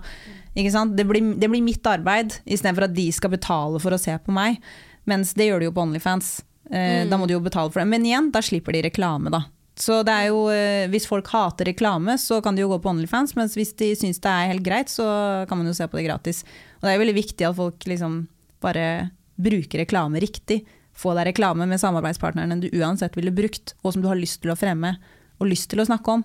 [0.55, 0.95] Ikke sant?
[0.97, 4.35] Det, blir, det blir mitt arbeid, istedenfor at de skal betale for å se på
[4.35, 4.61] meg.
[5.05, 6.39] Mens det gjør de jo på Onlyfans.
[6.71, 7.89] Eh, Da må de jo betale for det.
[7.91, 9.43] Men igjen, da slipper de reklame, da.
[9.75, 12.89] Så det er jo, eh, Hvis folk hater reklame, så kan de jo gå på
[12.93, 15.99] Onlyfans, mens hvis de syns det er helt greit, så kan man jo se på
[15.99, 16.43] det gratis.
[16.79, 18.27] Og det er jo veldig viktig at folk liksom
[18.63, 20.63] bare bruker reklame riktig.
[20.95, 24.53] Få deg reklame med samarbeidspartneren du uansett ville brukt, og som du har lyst til
[24.53, 24.95] å fremme
[25.41, 26.23] og lyst til å snakke om.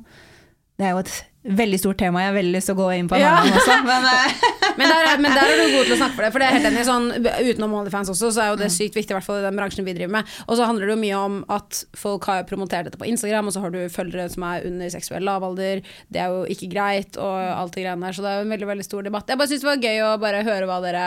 [0.79, 1.17] Det er jo et
[1.59, 3.33] veldig stort tema jeg har veldig lyst til å gå inn på Ja.
[3.43, 3.75] også.
[3.85, 4.47] Men, eh,
[4.81, 6.29] Men der, er- men der er du god til å snakke for det.
[6.33, 7.09] For det er helt enig sånn,
[7.51, 9.85] Utenom Onlyfans også, så er jo det sykt viktig, i hvert fall i den bransjen
[9.85, 10.31] vi driver med.
[10.47, 13.53] Og så handler det jo mye om at folk har promotert dette på Instagram, og
[13.57, 15.83] så har du følgere som er under seksuell lavalder.
[16.09, 18.17] Det er jo ikke greit, og alt det greiene der.
[18.17, 19.29] Så det er jo en veldig veldig stor debatt.
[19.35, 21.05] Jeg bare syns det var gøy å bare høre hva dere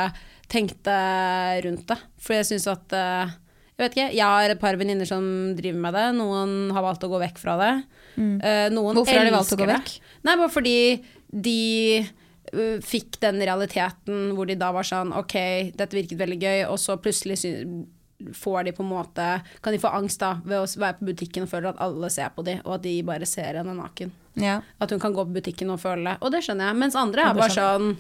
[0.54, 0.98] tenkte
[1.66, 1.98] rundt det.
[2.22, 3.34] For jeg syns at eh,
[3.74, 5.24] Jeg vet ikke, jeg har et par venninner som
[5.58, 6.04] driver med det.
[6.20, 7.72] Noen har valgt å gå vekk fra det.
[8.22, 9.80] Eh, noen Hvorfor har de valgt å gå det.
[9.80, 9.96] vekk?
[10.28, 10.76] Nei, bare fordi
[11.34, 11.56] de
[12.54, 15.34] øh, fikk den realiteten hvor de da var sånn Ok,
[15.74, 17.40] dette virket veldig gøy, og så plutselig
[18.38, 19.26] får de på en måte
[19.66, 22.30] Kan de få angst da ved å være på butikken og føle at alle ser
[22.38, 24.14] på dem, og at de bare ser henne naken.
[24.38, 24.60] ja.
[24.80, 26.20] At hun kan gå på butikken og føle det.
[26.22, 26.78] Og det skjønner jeg.
[26.86, 27.96] Mens andre er bare sånn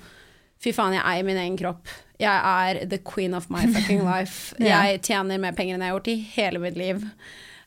[0.63, 1.91] Fy faen, jeg eier min egen kropp.
[2.21, 4.56] Jeg er the queen of my fucking life.
[4.62, 4.84] Ja.
[4.88, 7.04] Jeg tjener mer penger enn jeg har gjort i hele mitt liv.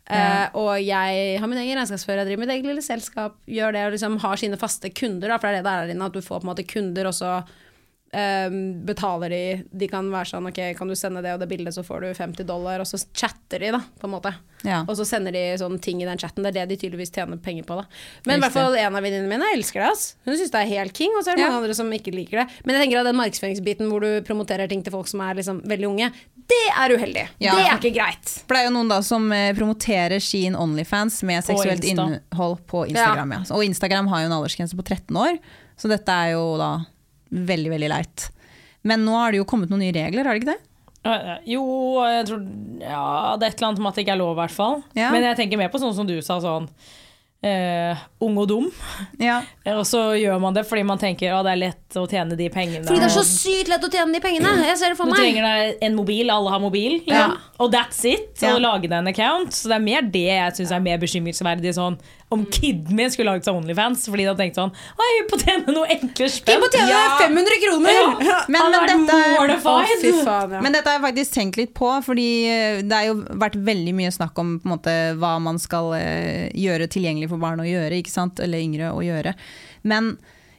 [0.07, 3.85] Eh, og jeg har min egen regnskapsfører, jeg driver mitt eget lille selskap, gjør det
[3.89, 6.15] og liksom har sine faste kunder, da, for det er det det er inne, at
[6.15, 7.33] du får på en måte kunder, og så
[8.13, 8.51] eh,
[8.87, 9.41] betaler de
[9.73, 12.15] De kan være sånn ok, kan du sende det og det bildet, så får du
[12.15, 14.35] 50 dollar, og så chatter de, da, på en måte.
[14.65, 14.83] Ja.
[14.89, 16.43] Og så sender de sånne ting i den chatten.
[16.43, 17.77] Det er det de tydeligvis tjener penger på.
[17.77, 17.85] da
[18.27, 19.91] Men i hvert fall en av venninnene mine elsker det.
[19.93, 21.51] ass Hun syns det er helt king, og så er det Ja.
[21.51, 22.47] mange andre som ikke liker det.
[22.65, 25.61] Men jeg tenker at den markedsføringsbiten hvor du promoterer ting til folk som er liksom
[25.67, 26.11] veldig unge,
[26.47, 27.29] det er uheldig.
[27.43, 27.55] Ja.
[27.55, 28.29] Det er ikke greit.
[28.47, 32.87] For det er jo noen da som eh, promoterer sin Onlyfans med seksuelt innhold på
[32.87, 33.33] Instagram.
[33.33, 33.41] Ja.
[33.55, 35.39] Og Instagram har jo en aldersgrense på 13 år,
[35.77, 36.71] så dette er jo da
[37.31, 38.29] veldig, veldig leit.
[38.87, 40.63] Men nå har det jo kommet noen nye regler, har det ikke det?
[41.47, 41.63] Jo,
[42.03, 42.41] jeg tror
[42.83, 44.81] Ja, det er et eller annet med at det ikke er lov, i hvert fall.
[44.99, 45.13] Ja.
[45.15, 46.67] Men jeg tenker mer på sånn som du sa, sånn
[47.45, 48.67] eh, ung og dum.
[49.21, 49.41] Ja.
[49.77, 52.49] Og så gjør man det fordi man tenker at det er lett å tjene de
[52.53, 52.85] pengene.
[52.87, 54.53] Fordi det er så sykt lett å tjene de pengene.
[54.69, 55.23] Jeg ser det for Du meg.
[55.23, 57.35] trenger deg en mobil, alle har mobil, liksom.
[57.37, 57.57] Ja.
[57.63, 58.31] og that's it.
[58.41, 58.55] Ja.
[58.55, 59.57] Og lage deg en account.
[59.57, 61.75] Så det er mer det jeg syns er mer bekymringsverdig.
[61.77, 65.21] Sånn, om kiden min skulle laget seg Onlyfans fordi de hadde tenkt sånn Oi, vi
[65.31, 66.59] må tjene noe enkle spenn!
[66.59, 67.95] Vi må tjene 500 kroner?
[68.27, 68.39] Ja.
[68.51, 70.07] Men, men, dette, mortified.
[70.11, 70.63] Å, faen, ja.
[70.65, 73.95] men dette har jeg faktisk tenkt litt på, fordi eh, det har jo vært veldig
[74.01, 77.69] mye snakk om på en måte, hva man skal eh, gjøre tilgjengelig for barn å
[77.69, 78.41] gjøre, ikke sant?
[78.43, 79.35] eller yngre å gjøre.
[79.89, 80.15] Men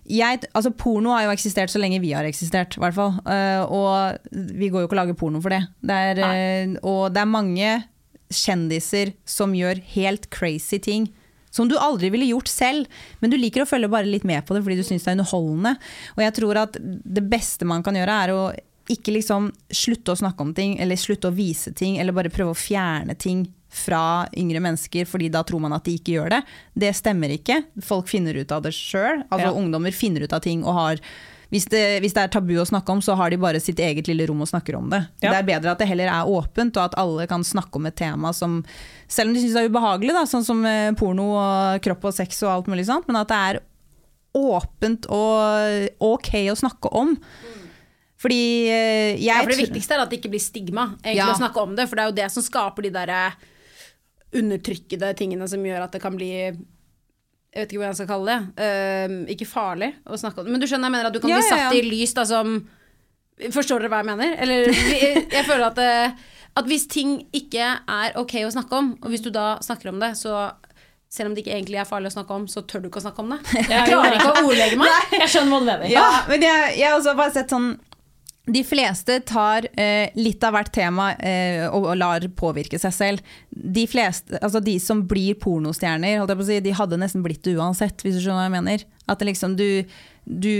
[0.08, 3.18] jeg, altså porno har jo eksistert så lenge vi har eksistert, i hvert fall.
[3.28, 5.66] Uh, og vi går jo ikke og lager porno for det.
[5.84, 7.72] det er, uh, og det er mange
[8.32, 11.10] kjendiser som gjør helt crazy ting.
[11.52, 12.88] Som du aldri ville gjort selv,
[13.20, 15.18] men du liker å følge bare litt med på det fordi du syns det er
[15.18, 15.76] underholdende.
[16.16, 18.42] Og jeg tror at det beste man kan gjøre, er å
[18.92, 22.54] ikke liksom slutte å snakke om ting, eller slutte å vise ting, eller bare prøve
[22.54, 26.42] å fjerne ting fra yngre mennesker, fordi da tror man at de ikke gjør det.
[26.74, 27.62] Det stemmer ikke.
[27.84, 29.24] Folk finner ut av det sjøl.
[29.30, 29.56] Altså, Ja.
[29.58, 31.02] Ungdommer finner ut av ting og har
[31.50, 34.08] hvis det, hvis det er tabu å snakke om, så har de bare sitt eget
[34.10, 35.00] lille rom og snakker om det.
[35.24, 35.32] Ja.
[35.32, 37.96] Det er bedre at det heller er åpent, og at alle kan snakke om et
[37.96, 38.66] tema som
[39.08, 42.14] Selv om de syns det er ubehagelig, da, sånn som eh, porno og kropp og
[42.14, 43.60] sex og alt mulig sånt, men at det er
[44.36, 47.16] åpent og ok å snakke om.
[48.20, 51.32] Fordi eh, jeg Ja, for det viktigste er at det ikke blir stigma egentlig Ja.
[51.32, 53.32] å snakke om det, for det er jo det som skaper de der eh,
[54.36, 56.32] undertrykkede tingene som gjør at det kan bli
[57.58, 58.66] jeg vet ikke hva jeg skal kalle det.
[58.68, 60.54] Uh, ikke farlig å snakke om det.
[60.54, 61.72] Men du skjønner, jeg mener at du kan Ja, bli satt ja.
[61.74, 62.60] i lys da som
[63.54, 64.32] Forstår dere hva jeg mener?
[64.42, 68.96] Eller jeg, jeg føler at, uh, at hvis ting ikke er ok å snakke om,
[68.98, 70.48] og hvis du da snakker om det, så
[71.10, 73.06] selv om det ikke egentlig er farlig å snakke om, så tør du ikke å
[73.06, 73.40] snakke om det.
[73.72, 75.14] Jeg klarer ikke å ordlegge meg.
[75.22, 75.86] Jeg skjønner hva du mener.
[75.94, 77.70] Ja, men jeg, jeg har også bare sett sånn
[78.48, 83.34] de fleste tar eh, litt av hvert tema eh, og, og lar påvirke seg selv.
[83.52, 88.18] De fleste, altså de som blir pornostjerner, si, de hadde nesten blitt det uansett, hvis
[88.18, 88.86] du skjønner hva jeg mener.
[89.12, 89.84] At liksom, du,
[90.24, 90.56] du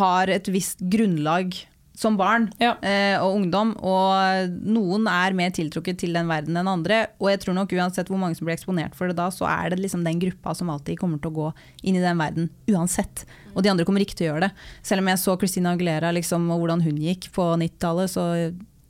[0.00, 1.58] har et visst grunnlag
[1.96, 2.74] som barn Ja.
[2.84, 7.06] eh, og ungdom, og noen er mer tiltrukket til den verden enn andre.
[7.18, 9.70] Og jeg tror nok uansett hvor mange som blir eksponert for det da, så er
[9.72, 11.48] det liksom den gruppa som alltid kommer til å gå
[11.88, 13.24] inn i den verden uansett.
[13.56, 14.52] Og de andre kommer ikke til å gjøre det.
[14.84, 18.28] Selv om jeg så Christina Aguilera liksom, og hvordan hun gikk på 90-tallet, så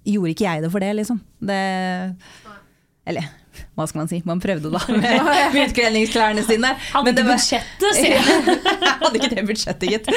[0.06, 1.20] gjorde ikke jeg det for det, liksom.
[1.40, 1.62] Det
[3.06, 3.22] Eller
[3.76, 6.72] hva skal man si, man prøvde da med utkledningsklærne sine.
[6.92, 8.32] Hadde det ikke var- budsjettet, sier.
[8.56, 10.10] Jeg hadde ikke det budsjettet, gitt.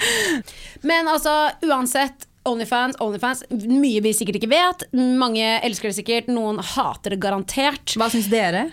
[0.88, 1.32] Men altså,
[1.64, 4.82] uansett Onlyfans, Onlyfans, mye vi sikkert ikke vet.
[4.92, 7.94] Mange elsker det sikkert, noen hater det garantert.
[7.96, 8.66] Hva syns dere?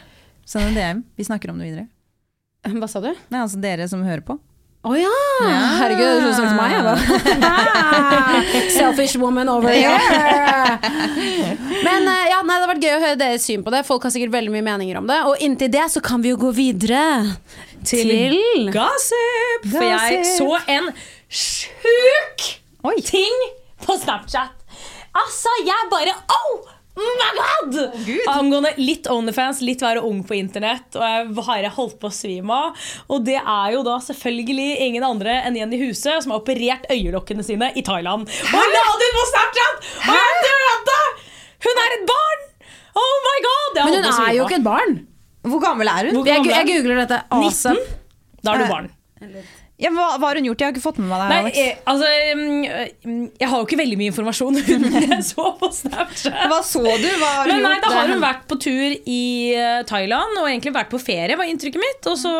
[0.43, 1.87] Send en DM, vi snakker om det videre.
[2.67, 3.13] Hva sa du?
[3.31, 4.35] Nei, altså dere som hører på.
[4.81, 5.09] Å ja!
[5.77, 6.85] Herregud, det høres ut som meg, jeg.
[8.79, 9.93] Selfish woman over here.
[11.85, 13.83] Men eh, ja, nei, det har vært gøy å høre deres syn på det.
[13.85, 15.19] Folk har sikkert veldig mye meninger om det.
[15.29, 17.03] Og inntil det så kan vi jo gå videre
[17.85, 18.39] til,
[18.73, 19.69] Gossip!
[19.69, 20.89] For jeg så en
[21.29, 22.49] sjuk
[23.05, 23.47] ting
[23.85, 24.57] på Snapchat.
[25.13, 27.77] Altså, jeg bare Oh my god!
[28.27, 30.97] Angående litt Onlyfans, litt være ung på internett.
[30.97, 32.87] Og jeg har holdt på å svime av.
[33.11, 37.45] Og det er jo da selvfølgelig ingen andre enn Jenny Huse som har operert øyelokkene
[37.47, 38.27] sine i Thailand.
[38.27, 39.89] Og la det ut på Snapchat!
[40.17, 40.99] Og døde!
[41.61, 42.45] Hun er et barn!
[43.01, 43.81] Oh my god!
[43.85, 44.99] Men hun er jo ikke et barn.
[45.47, 46.21] Hvor gammel er hun?
[46.27, 47.23] Gammel jeg googler dette.
[47.31, 47.81] 19?
[48.41, 48.93] Da er du barn.
[49.81, 50.61] Ja, hva, hva har hun gjort?
[50.61, 51.27] Jeg har ikke fått med meg det.
[51.31, 54.59] Nei, eh, altså mm, Jeg har jo ikke veldig mye informasjon
[55.09, 56.47] jeg så på Snapchat.
[56.51, 57.09] Hva så du?
[57.17, 57.87] Hva har hun Men nei, gjort?
[57.89, 59.21] da har hun vært på tur i
[59.57, 62.09] eh, Thailand og egentlig vært på ferie, var inntrykket mitt.
[62.11, 62.33] Og så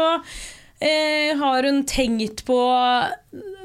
[0.82, 2.58] eh, har hun tenkt på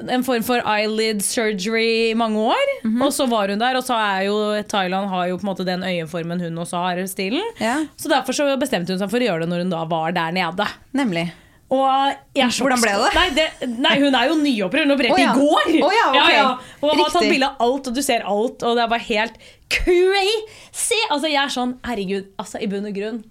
[0.07, 2.67] en form for eyelid surgery i mange år.
[2.83, 3.01] Mhm.
[3.05, 4.37] Og så var hun der, og så er jo
[4.69, 7.43] Thailand har jo på en måte den øyeformen hun også har, stilen.
[7.61, 10.13] Ja, Så derfor så bestemte hun seg for å gjøre det når hun da var
[10.17, 10.67] der nede.
[10.97, 11.29] nemlig.
[11.67, 13.11] Hvordan ble det?
[13.17, 13.47] Nei, det?
[13.75, 14.87] Nei, hun er jo nyoperert.
[14.87, 15.33] Hun opererte oh, ja.
[15.33, 15.71] i går!
[15.83, 16.65] Oh, ja, ok.
[16.79, 19.39] Og har tatt bilde av alt, og du ser alt, og det er bare helt
[19.73, 21.01] crazy!
[21.11, 23.23] Altså, jeg er sånn, herregud, altså, i bunn og grunn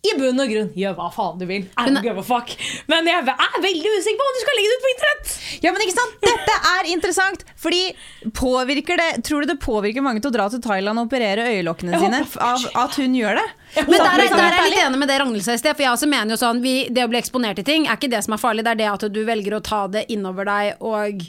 [0.00, 1.66] i bunn og grunn, gjør hva faen du vil.
[1.76, 2.54] I don't give a fuck.
[2.88, 5.32] Men jeg er veldig usikker på om du skal legge det ut på internett!
[5.60, 6.14] Ja, men ikke sant?
[6.24, 7.80] Dette er interessant, fordi
[8.38, 12.00] påvirker det Tror du det påvirker mange til å dra til Thailand og operere øyelokkene
[12.00, 13.44] sine av at hun gjør det?
[13.84, 15.76] Men der, er- der er jeg litt enig med det Ragnhild sa i sted.
[15.76, 18.10] For jeg også mener jo sånn vi, Det å bli eksponert i ting er ikke
[18.10, 20.80] det som er farlig, det er det at du velger å ta det innover deg
[20.80, 21.20] og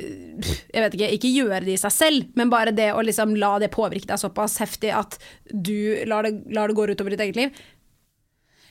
[0.00, 3.56] jeg vet ikke, ikke gjøre det i seg selv, men bare det å liksom la
[3.62, 5.18] det påvirke deg såpass heftig at
[5.50, 7.60] du lar det, lar det gå utover ditt eget liv.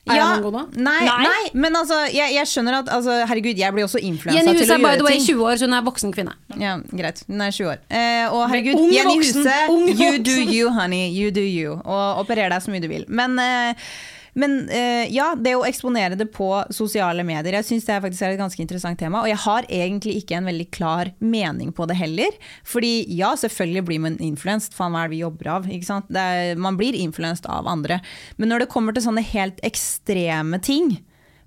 [0.09, 1.23] Er Ja, jeg nei, Nei.
[1.27, 4.53] nei, men altså, jeg, jeg skjønner at altså, Herregud, jeg blir også influensa til Jenny
[4.55, 5.25] til Huse å er by the way ting.
[5.27, 6.35] 20 år, så hun er voksen kvinne.
[6.57, 7.19] Ja, greit.
[7.27, 7.81] Hun er 20 år.
[7.91, 9.57] Eh, og herregud, ung Jenny Huse,
[9.99, 11.09] you do you, honey.
[11.13, 11.75] You do you.
[11.83, 13.05] Og operer deg så mye du vil.
[13.11, 13.91] Men, eh,
[14.39, 18.25] men uh, ja, det å eksponere det på sosiale medier, jeg syns det er faktisk
[18.25, 19.23] er et ganske interessant tema.
[19.25, 22.37] Og jeg har egentlig ikke en veldig klar mening på det heller.
[22.67, 25.69] Fordi ja, selvfølgelig blir man influenset, faen hva er det vi jobber av?
[25.69, 27.99] Er, man blir influenset av andre.
[28.39, 30.95] Men når det kommer til sånne helt ekstreme ting,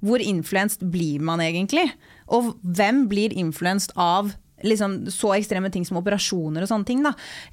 [0.02, 1.86] hvor influenset blir man egentlig?
[2.32, 4.34] Og hvem blir influenset av
[4.66, 7.04] liksom, så ekstreme ting som operasjoner og sånne ting?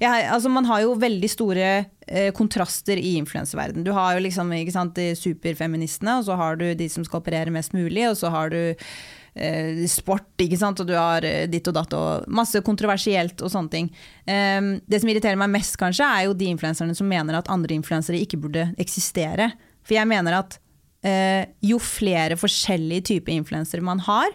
[0.02, 1.70] Jeg, altså, man har jo veldig store
[2.06, 3.86] eh, kontraster i influenserverdenen.
[3.86, 7.54] Du har jo liksom, sant, de superfeministene, og så har du de som skal operere
[7.54, 8.60] mest mulig, og så har du
[9.34, 13.52] eh, sport, ikke sant, og du har eh, ditt og datt og masse kontroversielt og
[13.52, 13.90] sånne ting.
[14.26, 17.76] Em, det som irriterer meg mest, kanskje, er jo de influenserne som mener at andre
[17.76, 19.52] influensere ikke burde eksistere.
[19.86, 20.58] For jeg mener at
[21.06, 24.32] eh, jo flere forskjellige typer influensere man har,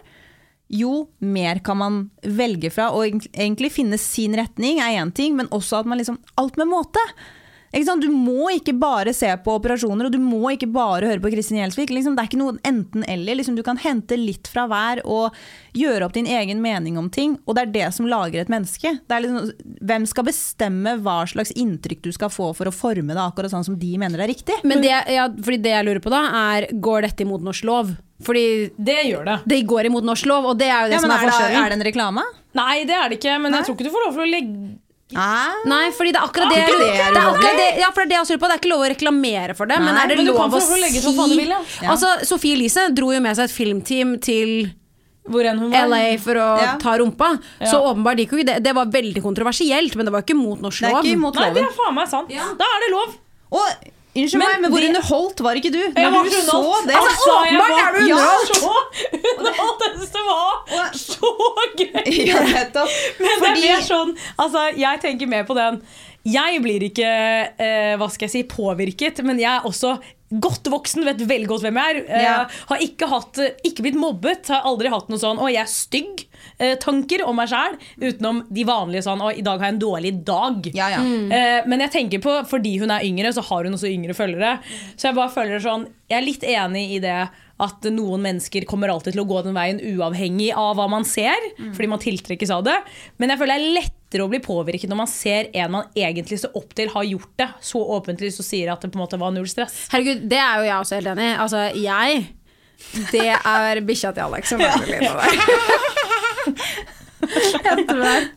[0.72, 2.90] jo mer kan man velge fra.
[2.94, 6.70] Og egentlig finne sin retning er én ting, men også at man liksom Alt med
[6.70, 7.02] måte!
[7.76, 8.00] Ikke sant?
[8.06, 11.58] Du må ikke bare se på operasjoner, og du må ikke bare høre på Kristin
[11.60, 11.90] Gjelsvik.
[11.92, 13.36] Liksom, det er ikke noe enten-eller.
[13.36, 15.36] Liksom, du kan hente litt fra hver og
[15.76, 17.36] gjøre opp din egen mening om ting.
[17.44, 18.94] Og det er det som lager et menneske.
[19.04, 23.12] Det er liksom, hvem skal bestemme hva slags inntrykk du skal få for å forme
[23.12, 24.56] det akkurat sånn som de mener er riktig?
[24.64, 26.24] Men det, ja, fordi det jeg lurer på da,
[26.56, 27.92] er går dette imot norsk lov?
[28.24, 28.46] Fordi
[28.80, 29.36] Det gjør det.
[29.52, 31.60] det går imot norsk lov, og det er jo det Ja, som er er, forskjellen.
[31.60, 32.24] er det en reklame?
[32.56, 34.78] Nei, det er det ikke, men jeg tror ikke du får lov til å legge
[35.14, 35.52] Nei.
[35.70, 38.06] Nei, fordi det er akkurat det, Er det det, er akkurat det Ja, for det
[38.06, 38.48] er det jeg lurer på.
[38.50, 41.36] Det er ikke lov å reklamere for det, men er det men lov å si
[41.38, 41.60] vil, ja.
[41.92, 44.72] Altså, Sofie Elise dro jo med seg et filmteam til
[45.26, 45.86] hvor enn hun var.
[45.90, 46.74] LA for å Ja.
[46.82, 47.32] ta rumpa.
[47.60, 47.66] Ja.
[47.70, 48.62] Så åpenbart gikk jo ikke det.
[48.62, 51.34] Det var veldig kontroversielt, men det var ikke mot norsk Det er lov.
[51.34, 52.28] Nei, det er faen meg sant.
[52.30, 53.16] Da er det lov.
[53.50, 55.78] Og, unnskyld Men meg, men hvor det- underholdt var ikke du?
[55.82, 56.86] Jeg Når var du så så underholdt.
[56.86, 56.96] det?
[56.96, 58.48] Altså, jeg åpenbart var er du underholdt!
[58.56, 58.72] så
[59.38, 59.80] underholdt.
[59.86, 61.30] Jeg syns det var så
[61.78, 62.10] gøy.
[62.30, 62.40] Ja.
[63.20, 65.80] Men det er mer sånn Altså, jeg tenker mer på den
[66.26, 67.10] Jeg blir ikke,
[67.62, 69.92] eh, hva skal jeg si, påvirket, men jeg er også
[70.42, 71.98] godt voksen, vet veldig godt hvem jeg er.
[72.10, 72.38] Eh, Ja.
[72.66, 76.24] Har ikke, hatt, ikke blitt mobbet, har aldri hatt noe sånn 'å, jeg er stygg'.
[76.58, 79.80] Eh, tanker om meg sjæl, utenom de vanlige sånn 'å, i dag har jeg en
[79.80, 80.70] dårlig dag'.
[80.74, 81.00] Ja, ja.
[81.00, 84.58] Eh, men jeg tenker på, fordi hun er yngre, så har hun også yngre følgere.
[84.96, 87.28] Så jeg bare føler sånn Jeg er litt enig i det
[87.58, 91.34] at noen mennesker kommer alltid til å gå den veien uavhengig av hva man ser,
[91.72, 92.76] fordi man tiltrekkes av det.
[93.18, 96.38] Men jeg føler det er lettere å bli påvirket når man ser en man egentlig
[96.38, 99.18] ser opp til, har gjort det så åpentlig, så sier at det på en måte
[99.18, 99.88] var null stress.
[99.90, 101.36] Herregud, det er jo jeg også helt enig i.
[101.42, 102.26] Altså, jeg
[103.10, 106.05] Det er bikkja til Alex som er litt av det.
[107.66, 108.28] Hente meg.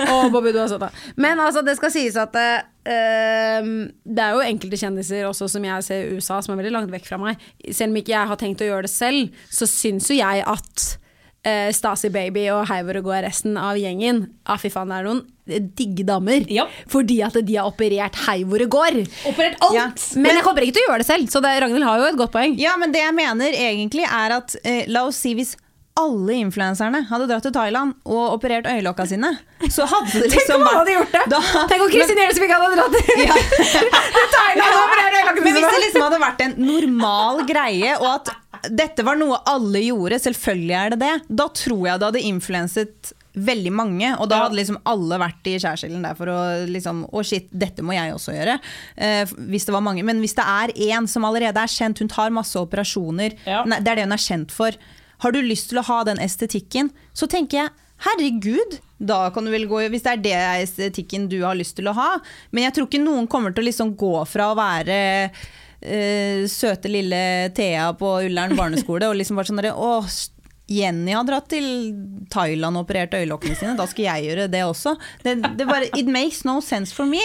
[0.00, 0.90] Å, Bobby, du er søt, da.
[1.20, 2.48] Men altså, det skal sies at det,
[2.90, 6.74] ehm, det er jo enkelte kjendiser også som jeg ser i USA, som er veldig
[6.74, 7.42] langt vekk fra meg.
[7.68, 10.86] Selv om ikke jeg har tenkt å gjøre det selv, så syns jo jeg at
[11.46, 15.08] uh, Stasi Baby og Heiver og går resten av gjengen ah, Fy faen, det er
[15.10, 15.22] noen
[15.76, 16.46] digge damer.
[16.48, 16.64] Ja.
[16.88, 19.02] Fordi at de har operert hei hvor det går.
[19.28, 19.76] Operert alt!
[19.76, 19.90] Ja.
[20.16, 22.20] Men jeg kommer ikke til å gjøre det selv, så det, Ragnhild har jo et
[22.20, 22.56] godt poeng.
[22.60, 25.52] Ja, men det jeg mener egentlig er at eh, La oss si hvis
[25.94, 29.28] alle influenserne hadde dratt til Thailand og operert øyelokka sine,
[29.70, 31.24] så hadde det liksom om alle hadde gjort det!
[31.30, 33.36] Da- Tenk om Kristin Gjelsvik hadde dratt til Ja.
[34.34, 38.32] Thailand og operert øyelokket Men hvis det liksom hadde vært en normal greie, og at
[38.74, 43.12] dette var noe alle gjorde, selvfølgelig er det det, da tror jeg det hadde influenset
[43.34, 46.36] veldig mange, og da hadde liksom alle vært i skjærsilden der for å
[46.70, 48.54] liksom Å, shit, dette må jeg også gjøre.
[48.94, 50.04] Eh, hvis det var mange.
[50.06, 53.64] Men hvis det er én som allerede er kjent, hun tar masse operasjoner, Ja.
[53.66, 54.78] det er det hun er kjent for.
[55.22, 59.52] Har du lyst til å ha den estetikken, så tenker jeg Herregud, da kan du
[59.52, 62.08] vel gå hvis det er det estetikken du har lyst til å ha.
[62.50, 64.98] Men jeg tror ikke noen kommer til å liksom gå fra å være
[65.84, 70.02] eh, søte lille Thea på Ullern barneskole og liksom bare sånn derre Å,
[70.66, 71.66] Jenny har dratt til
[72.32, 74.94] Thailand og operert øyelokkene sine, da skal jeg gjøre det også.
[75.20, 77.20] Det, det bare, It makes no sense for me.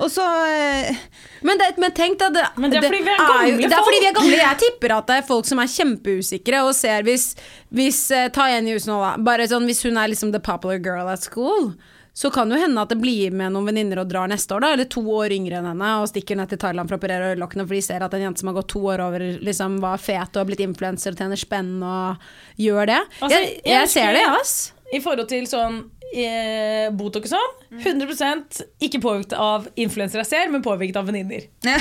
[0.00, 0.96] Og så eh,
[1.44, 3.68] Men, det, men tenk da det, Men det er fordi vi er gamle.
[3.68, 4.40] Det er fordi vi er gamle.
[4.40, 7.28] Jeg tipper at det er folk som er kjempeusikre Og ser hvis,
[7.74, 9.12] hvis eh, Ta Jenny Hus nå da.
[9.20, 11.74] Bare sånn hvis hun er liksom the popular girl at school
[12.18, 14.72] så kan jo hende at det blir med noen venninner og drar neste år, da,
[14.74, 17.66] eller to år yngre enn henne, og stikker ned til Thailand for å operere øyelokkene,
[17.68, 20.34] for de ser at en jente som har gått to år over, liksom var fet
[20.34, 22.26] og har blitt influenser og tjener spenn og
[22.58, 22.98] gjør det.
[23.20, 24.56] Altså, jeg, jeg jeg ser det, ass.
[24.88, 25.78] I forhold til sånn
[26.10, 27.54] eh, Botox og sånn,
[27.84, 31.46] 100 ikke påvirket av influensere jeg ser, men påvirket av venninner.
[31.68, 31.78] ja.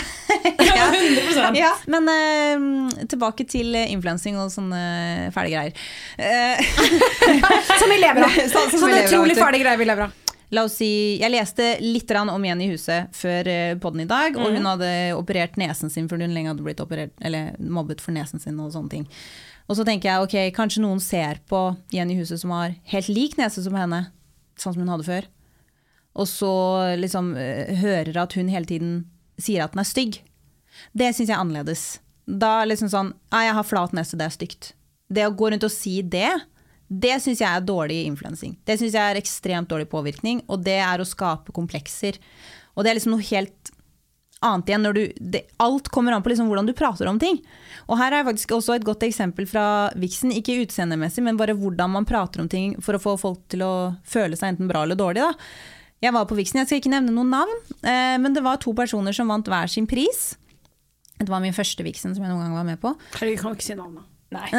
[0.92, 5.90] 100 ja, Men eh, tilbake til eh, influensing og sånne fæle greier.
[6.20, 6.62] Eh,
[7.80, 8.40] Som vi lever av.
[8.54, 10.24] Sånn Sånne utrolig fæle greier vi lever av.
[10.56, 14.54] La oss si, Jeg leste litt om Jenny Huset før poden podden i dag, og
[14.56, 18.40] hun hadde operert nesen sin fordi hun lenge hadde blitt operert, eller mobbet for nesen
[18.40, 18.60] sin.
[18.60, 19.08] Og sånne ting.
[19.68, 23.36] Og så tenker jeg ok, kanskje noen ser på Jenny Huset som har helt lik
[23.40, 24.06] nese som henne,
[24.56, 25.28] sånn som hun hadde før.
[26.18, 26.54] Og så
[26.98, 28.94] liksom eh, hører at hun hele tiden
[29.38, 30.22] sier at den er stygg.
[30.98, 31.86] Det syns jeg er annerledes.
[32.28, 34.72] Da liksom sånn Nei, jeg har flat nese, det er stygt.
[35.12, 36.32] Det å gå rundt og si det,
[36.88, 38.56] det syns jeg er dårlig influensing.
[38.64, 42.20] Det syns jeg er ekstremt dårlig påvirkning, og det er å skape komplekser.
[42.76, 43.74] Og det er liksom noe helt
[44.46, 47.40] annet igjen du det, Alt kommer an på liksom hvordan du prater om ting.
[47.88, 51.96] Og her er faktisk også et godt eksempel fra Vixen, ikke utseendemessig, men bare hvordan
[51.96, 53.74] man prater om ting for å få folk til å
[54.08, 55.26] føle seg enten bra eller dårlig.
[55.26, 55.34] da.
[56.06, 58.74] Jeg var på Vixen, jeg skal ikke nevne noen navn, eh, men det var to
[58.78, 60.36] personer som vant hver sin pris.
[61.18, 62.94] Det var min første Vixen som jeg noen gang var med på.
[63.18, 64.06] Herregud, kan ikke si navnet?
[64.36, 64.50] Nei.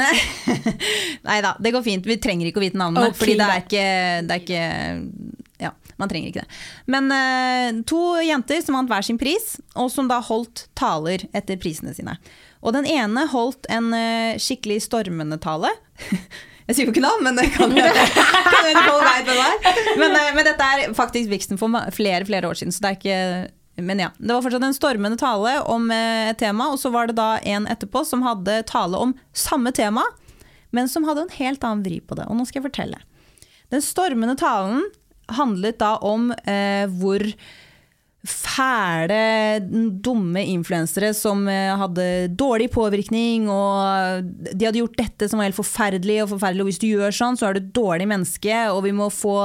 [1.29, 2.07] Nei da, det går fint.
[2.09, 3.11] Vi trenger ikke å vite navnene.
[3.11, 3.87] Okay, fordi det er ikke,
[4.25, 6.61] det er ikke Ja, man trenger ikke det.
[6.89, 11.61] Men uh, to jenter som vant hver sin pris, og som da holdt taler etter
[11.61, 12.17] prisene sine.
[12.65, 15.73] Og den ene holdt en uh, skikkelig stormende tale.
[16.69, 19.45] Jeg sier jo ikke navn, men det kan jo kan hende folk veit hvem det
[19.45, 19.79] er.
[20.01, 22.99] Men, uh, men dette er faktisk Vixen for flere flere år siden, så det er
[22.99, 23.21] ikke
[23.83, 27.09] men ja, Det var fortsatt en stormende tale om eh, et tema, og så var
[27.09, 30.05] det da en etterpå som hadde tale om samme tema,
[30.75, 32.27] men som hadde en helt annen vri på det.
[32.29, 33.01] Og nå skal jeg fortelle.
[33.73, 34.83] Den stormende talen
[35.39, 37.23] handlet da om eh, hvor
[38.29, 39.59] fæle,
[40.05, 45.59] dumme influensere som eh, hadde dårlig påvirkning, og de hadde gjort dette som var helt
[45.59, 48.83] forferdelig, og forferdelig, og hvis du gjør sånn, så er du et dårlig menneske, og
[48.87, 49.37] vi må få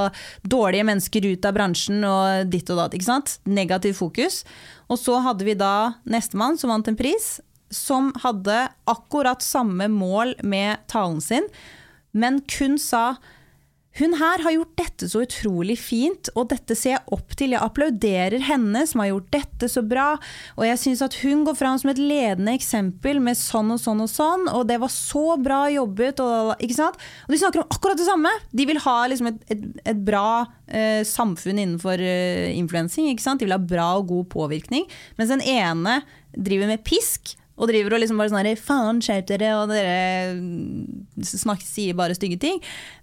[0.43, 3.37] dårlige mennesker ut av bransjen, og ditt og datt, ikke sant?
[3.47, 4.41] Negativ fokus.
[4.91, 7.37] Og så hadde vi da nestemann som vant en pris,
[7.73, 11.47] som hadde akkurat samme mål med talen sin,
[12.13, 13.15] men kun sa
[13.99, 17.53] hun her har gjort dette så utrolig fint, og dette ser jeg opp til.
[17.53, 20.07] Jeg applauderer henne som har gjort dette så bra,
[20.57, 24.01] og jeg syns at hun går fram som et ledende eksempel med sånn og sånn
[24.01, 26.97] og sånn, og det var så bra jobbet, og, ikke sant?
[27.27, 28.33] Og de snakker om akkurat det samme.
[28.49, 30.25] De vil ha liksom et, et, et bra
[30.65, 33.43] eh, samfunn innenfor eh, influensing, ikke sant?
[33.43, 34.89] De vil ha bra og god påvirkning,
[35.21, 36.01] mens den ene
[36.33, 37.35] driver med pisk.
[37.53, 40.37] Og driver og liksom bare sånn faen, skjerp dere, og dere
[41.27, 42.57] snakker, sier bare stygge ting.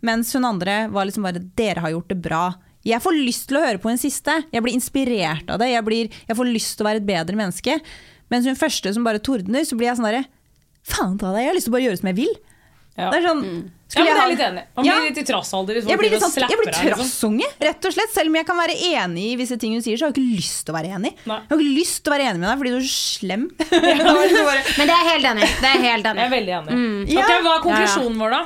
[0.07, 2.45] Mens hun andre var liksom bare dere har gjort det bra.
[2.87, 4.35] Jeg får lyst til å høre på en siste.
[4.51, 5.71] Jeg blir inspirert av det.
[5.75, 7.77] Jeg, blir, jeg får lyst til å være et bedre menneske.
[8.33, 10.27] Mens hun første som bare tordner, så blir jeg sånn derre
[10.91, 12.31] Faen ta deg, jeg har lyst til å bare gjøre som jeg vil.
[13.01, 13.11] Ja.
[13.11, 13.45] Det er sånn
[13.91, 14.63] Ja, men jeg er ha- litt enig.
[14.77, 14.99] Man blir Ja.
[15.03, 16.69] litt i trassalder hvis jeg folk blir, litt sånn, jeg blir.
[16.71, 16.99] Liksom.
[17.01, 18.13] trassunge, rett og slett.
[18.15, 20.37] Selv om jeg kan være enig i visse ting hun sier, så har jeg ikke
[20.37, 21.13] lyst til å være enig.
[21.27, 21.39] Nei.
[21.41, 23.43] Jeg har ikke lyst til å være enig med deg fordi du er så slem.
[24.79, 25.49] Men det er helt enig.
[25.59, 26.15] Det er jeg enig.
[26.15, 26.71] Jeg er veldig enig.
[26.71, 27.03] Mm.
[27.19, 28.43] Okay, Hva er konklusjonen vår, da?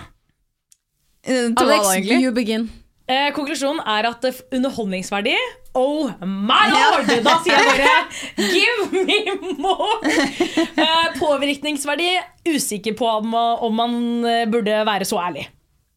[1.26, 2.70] Eh, Alex, you begin.
[3.06, 4.24] Eh, konklusjonen er at
[4.54, 5.34] underholdningsverdi
[5.76, 7.10] Oh my lord!
[7.26, 7.96] Da sier jeg bare
[8.54, 9.18] give me
[9.60, 9.98] more!
[10.06, 12.08] Eh, påvirkningsverdi
[12.54, 15.44] usikker på om, om man eh, burde være så ærlig.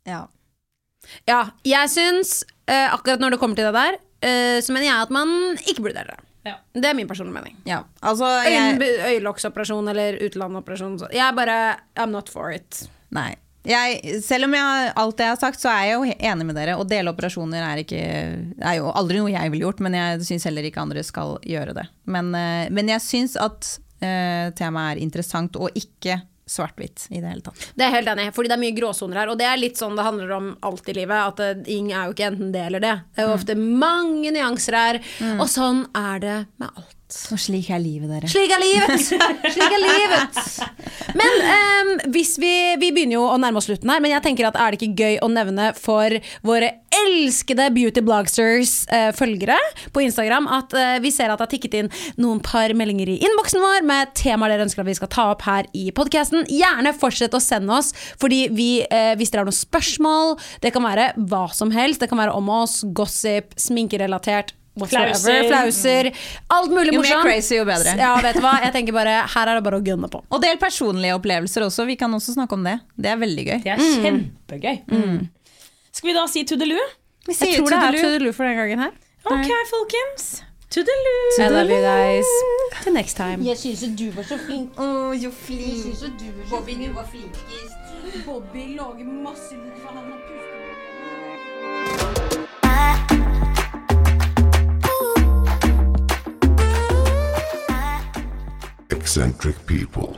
[0.09, 0.25] Ja.
[1.29, 5.05] Ja, jeg syns eh, akkurat når det kommer til det der, eh, så mener jeg
[5.07, 5.31] at man
[5.63, 6.23] ikke burde dele det.
[6.51, 6.55] Ja.
[6.75, 7.55] Det er min personlige mening.
[7.67, 7.81] ja.
[8.03, 8.81] Altså, jeg,
[9.13, 10.99] Øyelokksoperasjon eller utlandoperasjon.
[10.99, 12.89] så- Jeg bare I'm not for it.
[13.11, 13.35] nei.
[13.67, 16.77] Jeg, selv om jeg alt jeg har sagt, så er jeg jo enig med dere.
[16.79, 17.99] Å dele operasjoner er, ikke,
[18.61, 21.75] er jo aldri noe jeg ville gjort, men jeg syns heller ikke andre skal gjøre
[21.75, 21.85] det.
[22.07, 27.27] Men, eh, men jeg syns at uh, temaet er interessant, og ikke svart-hvitt i det
[27.27, 27.65] hele tatt.
[27.75, 29.31] Det er helt enig fordi det er mye gråsoner her.
[29.33, 31.33] Og det er litt sånn det handler om alt i livet.
[31.33, 32.93] At ing er jo ikke enten det eller det.
[33.11, 35.01] Det er jo ofte mange nyanser her.
[35.35, 36.96] Og sånn er det med alt.
[37.07, 38.27] Og slik er livet, dere.
[38.27, 38.99] Slik er livet!
[39.55, 40.39] Slik er livet!
[41.15, 42.51] Men um, hvis vi,
[42.81, 45.05] vi begynner jo å nærme oss slutten her, men jeg tenker at er det ikke
[45.05, 51.31] gøy å nevne for våre elskede beauty blogsters eh, på Instagram at eh, vi ser
[51.31, 54.83] at det har tikket inn noen par meldinger i innboksen vår med temaer dere ønsker
[54.83, 56.43] at vi skal ta opp her i podkasten.
[56.51, 60.35] Gjerne fortsett å sende oss, fordi vi, eh, hvis dere har noen spørsmål,
[60.65, 64.57] det kan være hva som helst, det kan være om oss, gossip, sminkerelatert.
[64.85, 65.47] Flauser.
[65.49, 66.11] flauser.
[66.53, 67.95] Alt mulig Jo mer crazy, jo bedre.
[67.97, 68.53] Ja, vet du hva?
[68.63, 70.21] Jeg tenker bare, Her er det bare å gunne på.
[70.29, 71.87] Og del personlige opplevelser også.
[71.89, 72.77] Vi kan også snakke om det.
[72.95, 73.59] Det er veldig gøy.
[73.63, 74.77] Det er kjempegøy.
[75.97, 76.77] Skal vi da si tudelu?
[77.27, 78.93] Vi Jeg tror det er tudelu for denne gangen her.
[79.27, 80.43] Ok, folkens.
[80.69, 81.15] Tudelu.
[81.39, 82.25] I love you guys.
[82.83, 83.45] Til next time.
[83.45, 84.79] Jeg syns du var så flink.
[84.79, 85.61] Oh, jo flink.
[85.61, 86.95] Jeg synes du var så flink.
[86.95, 87.73] var flinkest.
[88.25, 90.47] Bobby lager masse lyd for han har pustet.
[98.89, 100.17] Eccentric people.